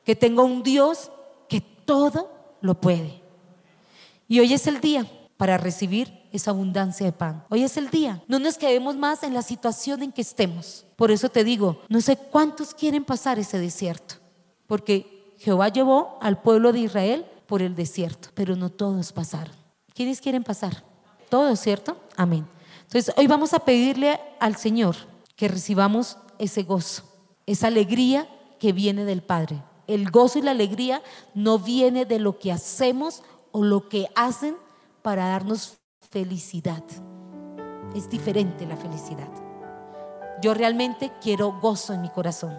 Que 0.06 0.16
tengo 0.16 0.44
un 0.44 0.62
Dios 0.62 1.10
que 1.50 1.60
todo 1.60 2.32
lo 2.62 2.80
puede. 2.80 3.20
Y 4.28 4.40
hoy 4.42 4.54
es 4.54 4.68
el 4.68 4.80
día 4.80 5.08
para 5.38 5.58
recibir 5.58 6.14
esa 6.32 6.52
abundancia 6.52 7.06
de 7.06 7.14
pan. 7.14 7.44
Hoy 7.50 7.64
es 7.64 7.78
el 7.78 7.90
día. 7.90 8.22
No 8.28 8.38
nos 8.38 8.60
quedemos 8.60 8.96
más 8.96 9.24
en 9.24 9.34
la 9.34 9.42
situación 9.42 10.04
en 10.04 10.12
que 10.12 10.22
estemos. 10.22 10.86
Por 10.96 11.10
eso 11.10 11.30
te 11.30 11.44
digo, 11.44 11.82
no 11.90 12.00
sé 12.02 12.16
cuántos 12.16 12.74
quieren 12.74 13.04
pasar 13.04 13.40
ese 13.40 13.58
desierto, 13.58 14.16
porque 14.68 15.17
Jehová 15.40 15.70
llevó 15.70 16.18
al 16.22 16.42
pueblo 16.42 16.72
de 16.72 16.80
Israel 16.80 17.26
por 17.46 17.62
el 17.62 17.76
desierto, 17.76 18.30
pero 18.34 18.56
no 18.56 18.70
todos 18.70 19.12
pasaron. 19.12 19.54
¿Quiénes 19.94 20.22
quieren 20.22 20.44
pasar? 20.44 20.84
Todos, 21.30 21.60
¿cierto? 21.60 21.98
Amén. 22.16 22.46
Entonces, 22.84 23.14
hoy 23.18 23.28
vamos 23.28 23.54
a 23.54 23.60
pedirle 23.60 24.20
al 24.40 24.56
Señor 24.56 24.96
que 25.36 25.48
recibamos 25.48 26.18
ese 26.40 26.64
gozo, 26.64 27.04
esa 27.46 27.68
alegría 27.68 28.28
que 28.60 28.74
viene 28.74 29.06
del 29.06 29.22
Padre. 29.22 29.62
El 29.88 30.10
gozo 30.10 30.40
y 30.40 30.42
la 30.42 30.52
alegría 30.52 31.02
no 31.34 31.60
viene 31.60 32.06
de 32.06 32.20
lo 32.20 32.40
que 32.40 32.52
hacemos 32.52 33.24
o 33.52 33.64
lo 33.64 33.88
que 33.90 34.08
hacen 34.16 34.56
para 35.02 35.28
darnos 35.28 35.78
felicidad. 36.10 36.84
Es 37.96 38.10
diferente 38.10 38.66
la 38.66 38.78
felicidad. 38.78 39.30
Yo 40.42 40.54
realmente 40.54 41.12
quiero 41.22 41.60
gozo 41.60 41.94
en 41.94 42.02
mi 42.02 42.10
corazón. 42.10 42.58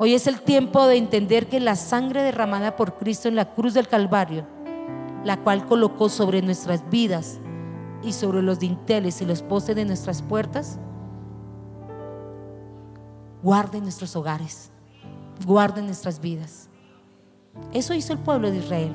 Hoy 0.00 0.14
es 0.14 0.28
el 0.28 0.40
tiempo 0.40 0.86
de 0.86 0.96
entender 0.96 1.48
que 1.48 1.58
la 1.58 1.74
sangre 1.74 2.22
derramada 2.22 2.76
por 2.76 2.94
Cristo 2.94 3.26
en 3.26 3.34
la 3.34 3.52
cruz 3.52 3.74
del 3.74 3.88
Calvario, 3.88 4.44
la 5.24 5.38
cual 5.38 5.66
colocó 5.66 6.08
sobre 6.08 6.40
nuestras 6.40 6.88
vidas 6.88 7.38
y 8.04 8.12
sobre 8.12 8.40
los 8.42 8.60
dinteles 8.60 9.20
y 9.20 9.26
los 9.26 9.42
postes 9.42 9.74
de 9.74 9.84
nuestras 9.84 10.22
puertas, 10.22 10.78
guarde 13.42 13.80
nuestros 13.80 14.14
hogares, 14.14 14.70
guarde 15.44 15.82
nuestras 15.82 16.20
vidas. 16.20 16.68
Eso 17.72 17.92
hizo 17.92 18.12
el 18.12 18.20
pueblo 18.20 18.52
de 18.52 18.58
Israel. 18.58 18.92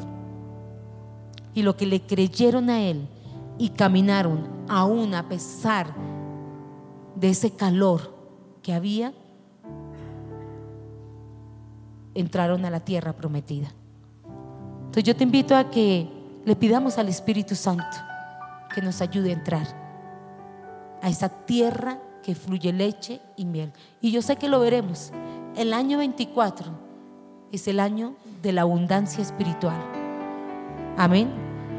Y 1.53 1.63
lo 1.63 1.75
que 1.75 1.85
le 1.85 1.99
creyeron 2.01 2.69
a 2.69 2.81
Él 2.81 3.09
y 3.57 3.69
caminaron 3.69 4.47
aún 4.69 5.13
a 5.15 5.27
pesar 5.27 5.87
de 7.15 7.29
ese 7.29 7.51
calor 7.51 8.13
que 8.61 8.73
había, 8.73 9.13
entraron 12.15 12.65
a 12.65 12.69
la 12.69 12.79
tierra 12.79 13.13
prometida. 13.13 13.71
Entonces 14.85 15.03
yo 15.03 15.15
te 15.15 15.23
invito 15.23 15.55
a 15.55 15.69
que 15.69 16.07
le 16.45 16.55
pidamos 16.55 16.97
al 16.97 17.09
Espíritu 17.09 17.55
Santo 17.55 17.97
que 18.73 18.81
nos 18.81 19.01
ayude 19.01 19.29
a 19.29 19.33
entrar 19.33 19.67
a 21.01 21.09
esa 21.09 21.29
tierra 21.29 21.97
que 22.23 22.35
fluye 22.35 22.71
leche 22.71 23.19
y 23.35 23.45
miel. 23.45 23.71
Y 24.01 24.11
yo 24.11 24.21
sé 24.21 24.37
que 24.37 24.47
lo 24.47 24.59
veremos. 24.59 25.11
El 25.55 25.73
año 25.73 25.97
24 25.97 26.71
es 27.51 27.67
el 27.67 27.79
año 27.79 28.13
de 28.41 28.53
la 28.53 28.61
abundancia 28.61 29.21
espiritual. 29.21 29.79
Amén. 30.97 31.29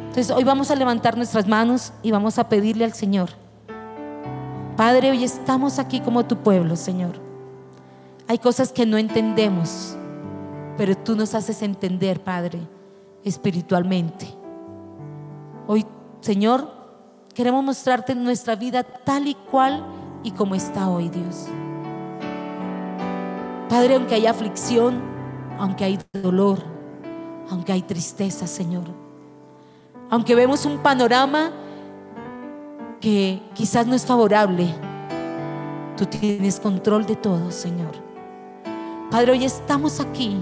Entonces 0.09 0.31
hoy 0.31 0.44
vamos 0.44 0.70
a 0.70 0.77
levantar 0.77 1.16
nuestras 1.16 1.49
manos 1.49 1.92
y 2.03 2.11
vamos 2.11 2.38
a 2.38 2.49
pedirle 2.49 2.85
al 2.85 2.92
Señor. 2.92 3.31
Padre, 4.77 5.11
hoy 5.11 5.25
estamos 5.25 5.79
aquí 5.79 6.01
como 6.01 6.25
tu 6.25 6.37
pueblo, 6.37 6.77
Señor. 6.77 7.12
Hay 8.29 8.38
cosas 8.38 8.73
que 8.73 8.87
no 8.87 8.99
entendemos 8.99 9.97
pero 10.77 10.97
tú 10.97 11.15
nos 11.15 11.35
haces 11.35 11.63
entender, 11.63 12.21
Padre, 12.21 12.61
espiritualmente. 13.25 14.27
Hoy, 15.67 15.87
Señor, 16.21 16.69
queremos 17.35 17.65
mostrarte 17.65 18.15
nuestra 18.15 18.57
vida 18.57 18.83
tal 18.83 19.29
y 19.29 19.35
cual 19.35 19.85
y 20.23 20.31
como 20.33 20.55
está 20.55 20.89
hoy, 20.89 21.09
Dios. 21.09 21.47
Padre, 23.69 23.95
aunque 23.95 24.15
hay 24.15 24.27
aflicción, 24.27 25.01
aunque 25.59 25.85
hay 25.85 25.99
dolor, 26.13 26.59
aunque 27.51 27.73
hay 27.73 27.83
tristeza, 27.83 28.47
Señor, 28.47 28.85
aunque 30.11 30.35
vemos 30.35 30.65
un 30.65 30.79
panorama 30.79 31.51
que 33.01 33.43
quizás 33.55 33.87
no 33.87 33.95
es 33.95 34.05
favorable, 34.05 34.75
tú 35.97 36.07
tienes 36.07 36.59
control 36.59 37.05
de 37.07 37.17
todo, 37.17 37.51
Señor. 37.51 37.93
Padre, 39.11 39.33
hoy 39.33 39.45
estamos 39.45 40.01
aquí 40.01 40.37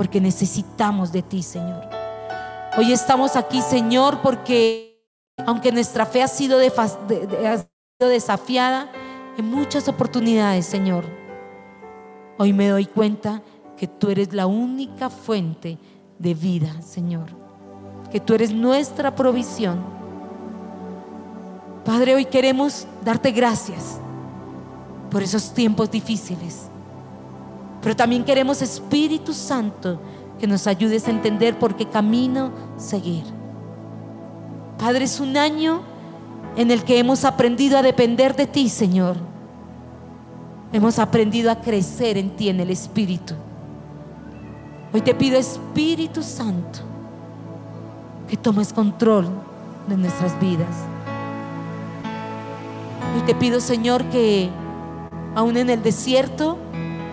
porque 0.00 0.18
necesitamos 0.18 1.12
de 1.12 1.20
ti, 1.20 1.42
Señor. 1.42 1.84
Hoy 2.78 2.90
estamos 2.90 3.36
aquí, 3.36 3.60
Señor, 3.60 4.22
porque 4.22 5.04
aunque 5.44 5.70
nuestra 5.72 6.06
fe 6.06 6.22
ha 6.22 6.26
sido, 6.26 6.58
desafiada 7.98 8.90
en 9.36 9.50
muchas 9.50 9.88
oportunidades, 9.88 10.64
Señor, 10.64 11.04
hoy 12.38 12.54
me 12.54 12.68
doy 12.68 12.86
cuenta 12.86 13.42
que 13.76 13.86
tú 13.86 14.08
eres 14.08 14.32
la 14.32 14.46
única 14.46 15.10
fuente 15.10 15.76
de 16.18 16.32
vida, 16.32 16.80
Señor. 16.80 17.26
Que 18.10 18.20
tú 18.20 18.32
eres 18.32 18.52
nuestra 18.54 19.14
provisión. 19.14 19.84
Padre, 21.84 22.14
hoy 22.14 22.24
queremos 22.24 22.86
darte 23.04 23.32
gracias 23.32 23.98
por 25.10 25.22
esos 25.22 25.52
tiempos 25.52 25.90
difíciles. 25.90 26.69
Pero 27.82 27.96
también 27.96 28.24
queremos 28.24 28.62
Espíritu 28.62 29.32
Santo 29.32 30.00
que 30.38 30.46
nos 30.46 30.66
ayudes 30.66 31.06
a 31.06 31.10
entender 31.10 31.58
por 31.58 31.76
qué 31.76 31.86
camino 31.86 32.50
seguir. 32.76 33.24
Padre, 34.78 35.04
es 35.04 35.20
un 35.20 35.36
año 35.36 35.82
en 36.56 36.70
el 36.70 36.84
que 36.84 36.98
hemos 36.98 37.24
aprendido 37.24 37.78
a 37.78 37.82
depender 37.82 38.34
de 38.34 38.46
ti, 38.46 38.68
Señor. 38.68 39.16
Hemos 40.72 40.98
aprendido 40.98 41.50
a 41.50 41.56
crecer 41.56 42.16
en 42.16 42.30
ti, 42.30 42.48
en 42.48 42.60
el 42.60 42.70
Espíritu. 42.70 43.34
Hoy 44.92 45.02
te 45.02 45.14
pido, 45.14 45.38
Espíritu 45.38 46.22
Santo, 46.22 46.80
que 48.28 48.36
tomes 48.36 48.72
control 48.72 49.28
de 49.88 49.96
nuestras 49.96 50.38
vidas. 50.40 50.74
Hoy 53.14 53.22
te 53.26 53.34
pido, 53.34 53.60
Señor, 53.60 54.04
que 54.04 54.48
aún 55.34 55.56
en 55.56 55.70
el 55.70 55.82
desierto, 55.82 56.58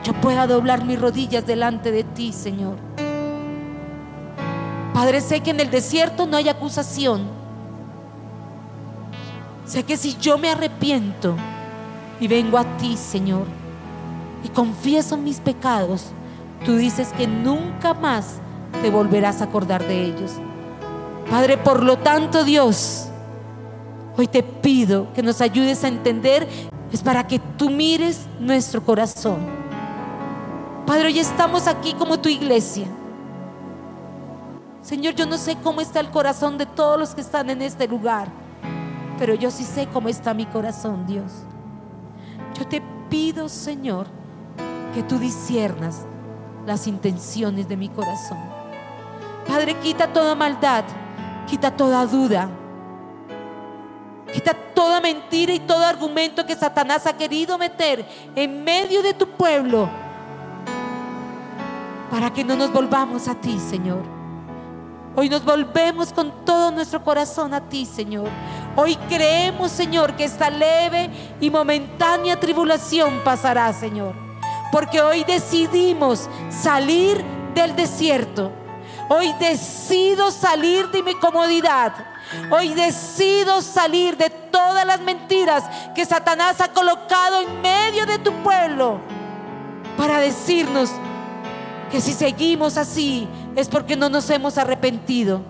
yo 0.08 0.14
pueda 0.14 0.48
doblar 0.48 0.86
mis 0.86 1.02
rodillas 1.02 1.46
delante 1.46 1.92
de 1.92 2.06
ti, 2.06 2.32
Señor. 2.32 2.78
Padre, 4.94 5.20
sé 5.20 5.42
que 5.42 5.50
en 5.50 5.60
el 5.60 5.70
desierto 5.70 6.26
no 6.26 6.38
hay 6.38 6.48
acusación. 6.48 7.28
Sé 9.66 9.84
que 9.84 9.98
si 9.98 10.16
yo 10.16 10.38
me 10.38 10.50
arrepiento 10.50 11.36
y 12.22 12.30
vengo 12.30 12.58
a 12.58 12.78
ti, 12.78 12.96
Señor, 12.96 13.48
y 14.46 14.48
confieso 14.48 15.18
mis 15.18 15.42
pecados, 15.42 16.06
tú 16.64 16.78
dices 16.78 17.10
que 17.18 17.28
nunca 17.28 17.94
más 17.94 18.36
te 18.82 18.90
volverás 18.90 19.42
a 19.42 19.46
acordar 19.46 19.86
de 19.86 20.06
ellos. 20.06 20.32
Padre, 21.30 21.58
por 21.58 21.84
lo 21.84 21.98
tanto, 21.98 22.46
Dios, 22.46 23.10
hoy 24.16 24.28
te 24.28 24.42
pido 24.42 25.12
que 25.12 25.22
nos 25.22 25.42
ayudes 25.42 25.84
a 25.84 25.90
entender, 25.90 26.48
es 26.94 27.02
para 27.04 27.28
que 27.28 27.40
tú 27.58 27.70
mires 27.70 28.22
nuestro 28.40 28.82
corazón 28.82 29.67
Padre, 30.88 31.08
hoy 31.08 31.20
estamos 31.20 31.68
aquí 31.68 31.94
como 31.94 32.18
tu 32.18 32.30
iglesia. 32.30 32.88
Señor, 34.82 35.16
yo 35.16 35.26
no 35.26 35.38
sé 35.38 35.58
cómo 35.62 35.82
está 35.82 36.00
el 36.00 36.10
corazón 36.12 36.58
de 36.58 36.66
todos 36.66 36.98
los 36.98 37.14
que 37.14 37.20
están 37.20 37.50
en 37.50 37.62
este 37.62 37.90
lugar, 37.90 38.30
pero 39.20 39.34
yo 39.36 39.52
sí 39.52 39.66
sé 39.66 39.88
cómo 39.88 40.08
está 40.08 40.34
mi 40.34 40.46
corazón, 40.46 41.06
Dios. 41.06 41.44
Yo 42.58 42.66
te 42.66 42.82
pido, 43.10 43.50
Señor, 43.50 44.08
que 44.94 45.04
tú 45.04 45.20
disiernas 45.20 46.06
las 46.66 46.88
intenciones 46.88 47.68
de 47.68 47.76
mi 47.76 47.90
corazón. 47.90 48.40
Padre, 49.46 49.76
quita 49.82 50.08
toda 50.14 50.36
maldad, 50.36 50.86
quita 51.48 51.70
toda 51.70 52.06
duda, 52.06 52.48
quita 54.32 54.54
toda 54.74 55.02
mentira 55.02 55.54
y 55.54 55.60
todo 55.60 55.84
argumento 55.84 56.46
que 56.46 56.56
Satanás 56.56 57.06
ha 57.08 57.18
querido 57.18 57.58
meter 57.58 58.08
en 58.38 58.64
medio 58.64 59.04
de 59.04 59.14
tu 59.14 59.28
pueblo 59.28 60.07
para 62.18 62.34
que 62.34 62.44
no 62.44 62.56
nos 62.56 62.74
volvamos 62.74 63.28
a 63.28 63.36
ti, 63.36 63.60
Señor. 63.60 64.02
Hoy 65.16 65.30
nos 65.30 65.46
volvemos 65.46 66.12
con 66.12 66.44
todo 66.46 66.72
nuestro 66.72 67.04
corazón 67.04 67.54
a 67.54 67.70
ti, 67.70 67.86
Señor. 67.86 68.28
Hoy 68.76 68.96
creemos, 69.08 69.72
Señor, 69.72 70.16
que 70.16 70.24
esta 70.24 70.50
leve 70.50 71.12
y 71.40 71.52
momentánea 71.52 72.40
tribulación 72.40 73.22
pasará, 73.24 73.72
Señor. 73.72 74.16
Porque 74.72 75.00
hoy 75.00 75.26
decidimos 75.26 76.28
salir 76.50 77.24
del 77.54 77.76
desierto. 77.76 78.52
Hoy 79.10 79.32
decido 79.40 80.32
salir 80.32 80.90
de 80.90 81.04
mi 81.04 81.14
comodidad. 81.14 81.94
Hoy 82.50 82.74
decido 82.74 83.62
salir 83.62 84.18
de 84.18 84.32
todas 84.32 84.88
las 84.88 85.02
mentiras 85.02 85.66
que 85.94 86.04
Satanás 86.04 86.62
ha 86.62 86.70
colocado 86.70 87.42
en 87.42 87.62
medio 87.62 88.08
de 88.08 88.18
tu 88.18 88.32
pueblo 88.42 89.02
para 89.96 90.20
decirnos 90.20 90.92
que 91.92 92.02
si 92.02 92.14
seguimos 92.14 92.78
así 92.78 93.28
es 93.56 93.68
porque 93.68 93.96
no 93.96 94.10
nos 94.10 94.30
hemos 94.30 94.58
arrepentido. 94.58 95.42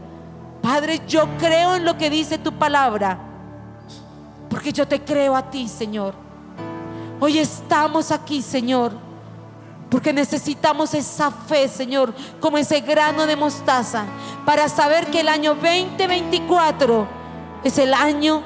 Padre, 0.62 1.02
yo 1.08 1.28
creo 1.38 1.76
en 1.76 1.86
lo 1.86 1.98
que 1.98 2.10
dice 2.10 2.38
tu 2.38 2.52
palabra, 2.54 3.20
porque 4.50 4.74
yo 4.74 4.88
te 4.88 5.02
creo 5.02 5.36
a 5.36 5.50
ti, 5.50 5.68
Señor. 5.68 6.14
Hoy 7.20 7.40
estamos 7.40 8.12
aquí, 8.12 8.42
Señor, 8.42 9.08
Porque 9.90 10.12
necesitamos 10.12 10.94
esa 10.94 11.32
fe, 11.32 11.70
Señor, 11.70 12.14
como 12.42 12.58
ese 12.58 12.82
grano 12.82 13.26
de 13.26 13.38
mostaza, 13.38 14.04
para 14.46 14.68
saber 14.68 15.08
que 15.08 15.22
el 15.22 15.30
año 15.30 15.56
2024 15.56 17.08
es 17.64 17.78
el 17.78 17.94
año 17.94 18.44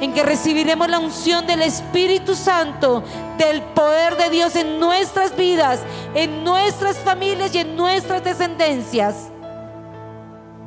en 0.00 0.12
que 0.12 0.22
recibiremos 0.22 0.88
la 0.88 0.98
unción 0.98 1.46
del 1.46 1.62
Espíritu 1.62 2.34
Santo, 2.34 3.02
del 3.38 3.62
poder 3.62 4.16
de 4.16 4.30
Dios 4.30 4.56
en 4.56 4.80
nuestras 4.80 5.36
vidas, 5.36 5.80
en 6.14 6.44
nuestras 6.44 6.98
familias 6.98 7.54
y 7.54 7.58
en 7.58 7.76
nuestras 7.76 8.24
descendencias. 8.24 9.28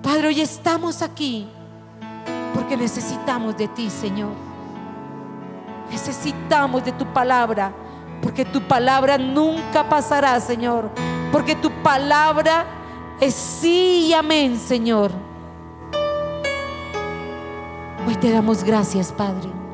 Padre, 0.01 0.27
hoy 0.27 0.41
estamos 0.41 1.01
aquí 1.01 1.47
porque 2.53 2.77
necesitamos 2.77 3.57
de 3.57 3.67
ti, 3.67 3.89
Señor. 3.89 4.31
Necesitamos 5.91 6.83
de 6.85 6.91
tu 6.93 7.05
palabra, 7.05 7.73
porque 8.21 8.45
tu 8.45 8.61
palabra 8.61 9.17
nunca 9.17 9.87
pasará, 9.89 10.39
Señor. 10.39 10.89
Porque 11.31 11.55
tu 11.55 11.69
palabra 11.83 12.65
es 13.19 13.33
sí 13.33 14.07
y 14.07 14.13
amén, 14.13 14.57
Señor. 14.57 15.11
Hoy 18.07 18.15
te 18.17 18.29
damos 18.29 18.63
gracias, 18.63 19.11
Padre. 19.11 19.64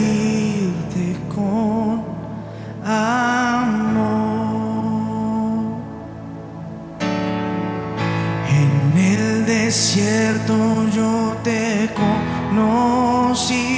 Servirte 0.00 1.16
con 1.34 2.04
amor. 2.84 4.00
En 8.48 8.98
el 8.98 9.46
desierto 9.46 10.54
yo 10.94 11.36
te 11.42 11.90
conocí 11.94 13.69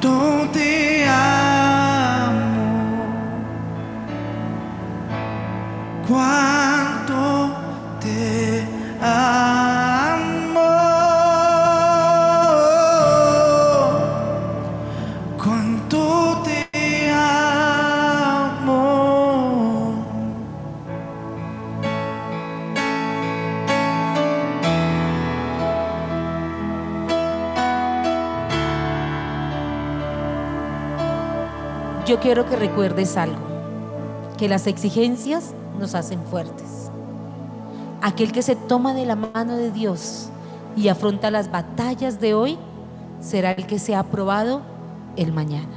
cuánto 0.00 0.75
Yo 32.06 32.20
quiero 32.20 32.48
que 32.48 32.54
recuerdes 32.54 33.16
algo, 33.16 33.40
que 34.38 34.48
las 34.48 34.68
exigencias 34.68 35.54
nos 35.80 35.96
hacen 35.96 36.22
fuertes. 36.22 36.88
Aquel 38.00 38.30
que 38.30 38.42
se 38.42 38.54
toma 38.54 38.94
de 38.94 39.04
la 39.04 39.16
mano 39.16 39.56
de 39.56 39.72
Dios 39.72 40.28
y 40.76 40.86
afronta 40.86 41.32
las 41.32 41.50
batallas 41.50 42.20
de 42.20 42.34
hoy 42.34 42.58
será 43.20 43.50
el 43.50 43.66
que 43.66 43.80
sea 43.80 44.00
aprobado 44.00 44.62
el 45.16 45.32
mañana. 45.32 45.72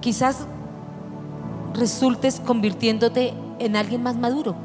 Quizás 0.00 0.38
resultes 1.72 2.40
convirtiéndote 2.40 3.32
en 3.60 3.76
alguien 3.76 4.02
más 4.02 4.16
maduro 4.16 4.56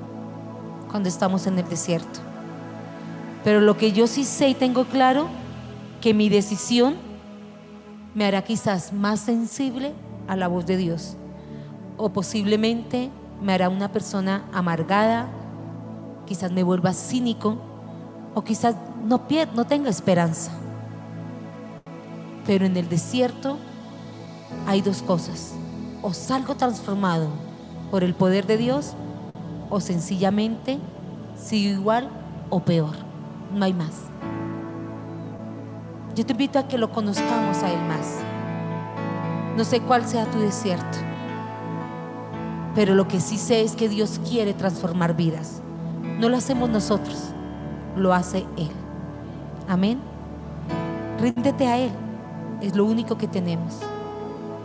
cuando 0.89 1.07
estamos 1.07 1.45
en 1.45 1.59
el 1.59 1.69
desierto. 1.69 2.19
Pero 3.43 3.61
lo 3.61 3.77
que 3.77 3.91
yo 3.91 4.07
sí 4.07 4.23
sé 4.23 4.49
y 4.49 4.53
tengo 4.55 4.85
claro, 4.85 5.27
que 5.99 6.15
mi 6.15 6.29
decisión 6.29 7.10
me 8.13 8.25
hará 8.25 8.43
quizás 8.43 8.93
más 8.93 9.19
sensible 9.21 9.93
a 10.27 10.35
la 10.35 10.47
voz 10.47 10.65
de 10.65 10.77
Dios. 10.77 11.15
O 11.97 12.09
posiblemente 12.09 13.09
me 13.41 13.53
hará 13.53 13.69
una 13.69 13.91
persona 13.91 14.43
amargada, 14.53 15.27
quizás 16.25 16.51
me 16.51 16.63
vuelva 16.63 16.93
cínico, 16.93 17.57
o 18.33 18.43
quizás 18.43 18.75
no, 19.03 19.21
no 19.55 19.65
tenga 19.65 19.89
esperanza. 19.89 20.51
Pero 22.45 22.65
en 22.65 22.77
el 22.77 22.89
desierto 22.89 23.57
hay 24.67 24.81
dos 24.81 25.01
cosas. 25.01 25.53
O 26.01 26.13
salgo 26.13 26.55
transformado 26.55 27.27
por 27.91 28.03
el 28.03 28.13
poder 28.13 28.47
de 28.47 28.57
Dios, 28.57 28.93
o 29.69 29.79
sencillamente 29.79 30.79
sigo 31.35 31.79
igual 31.79 32.09
o 32.49 32.59
peor. 32.61 32.95
No 33.53 33.65
hay 33.65 33.73
más. 33.73 34.10
Yo 36.13 36.25
te 36.25 36.33
invito 36.33 36.59
a 36.59 36.67
que 36.67 36.77
lo 36.77 36.91
conozcamos 36.91 37.63
a 37.63 37.71
Él 37.71 37.81
más. 37.87 38.17
No 39.55 39.63
sé 39.63 39.79
cuál 39.81 40.05
sea 40.05 40.25
tu 40.25 40.39
desierto, 40.39 40.97
pero 42.75 42.95
lo 42.95 43.07
que 43.07 43.21
sí 43.21 43.37
sé 43.37 43.61
es 43.61 43.75
que 43.75 43.87
Dios 43.87 44.19
quiere 44.27 44.53
transformar 44.53 45.15
vidas. 45.15 45.61
No 46.19 46.27
lo 46.29 46.37
hacemos 46.37 46.69
nosotros, 46.69 47.29
lo 47.95 48.13
hace 48.13 48.45
Él. 48.57 48.71
Amén. 49.67 49.99
Ríndete 51.19 51.67
a 51.67 51.77
Él, 51.77 51.91
es 52.61 52.75
lo 52.75 52.85
único 52.85 53.17
que 53.17 53.27
tenemos. 53.27 53.79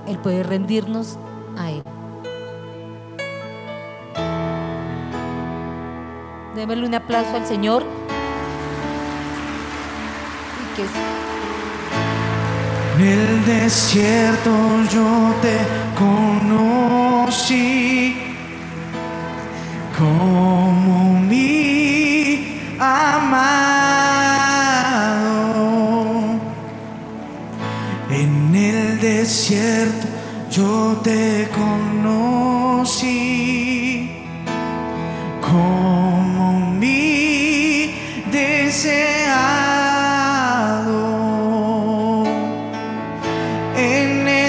Él 0.09 0.19
puede 0.19 0.43
rendirnos 0.43 1.17
a 1.57 1.71
Él. 1.71 1.83
Démosle 6.57 6.87
un 6.87 6.95
aplauso 6.95 7.37
al 7.37 7.47
Señor. 7.47 7.85
Y 10.63 10.77
que 10.77 11.26
en 12.99 13.03
el 13.03 13.45
desierto 13.45 14.51
yo 14.91 15.35
te 15.43 15.59
conocí 15.99 17.37
como 19.99 21.21
mi 21.21 22.59
amado. 22.79 23.67
En 28.09 28.55
el 28.55 28.99
desierto 28.99 30.07
yo 30.51 30.99
te 31.05 31.49
conocí. 31.55 31.86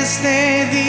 este 0.07 0.65
día. 0.71 0.86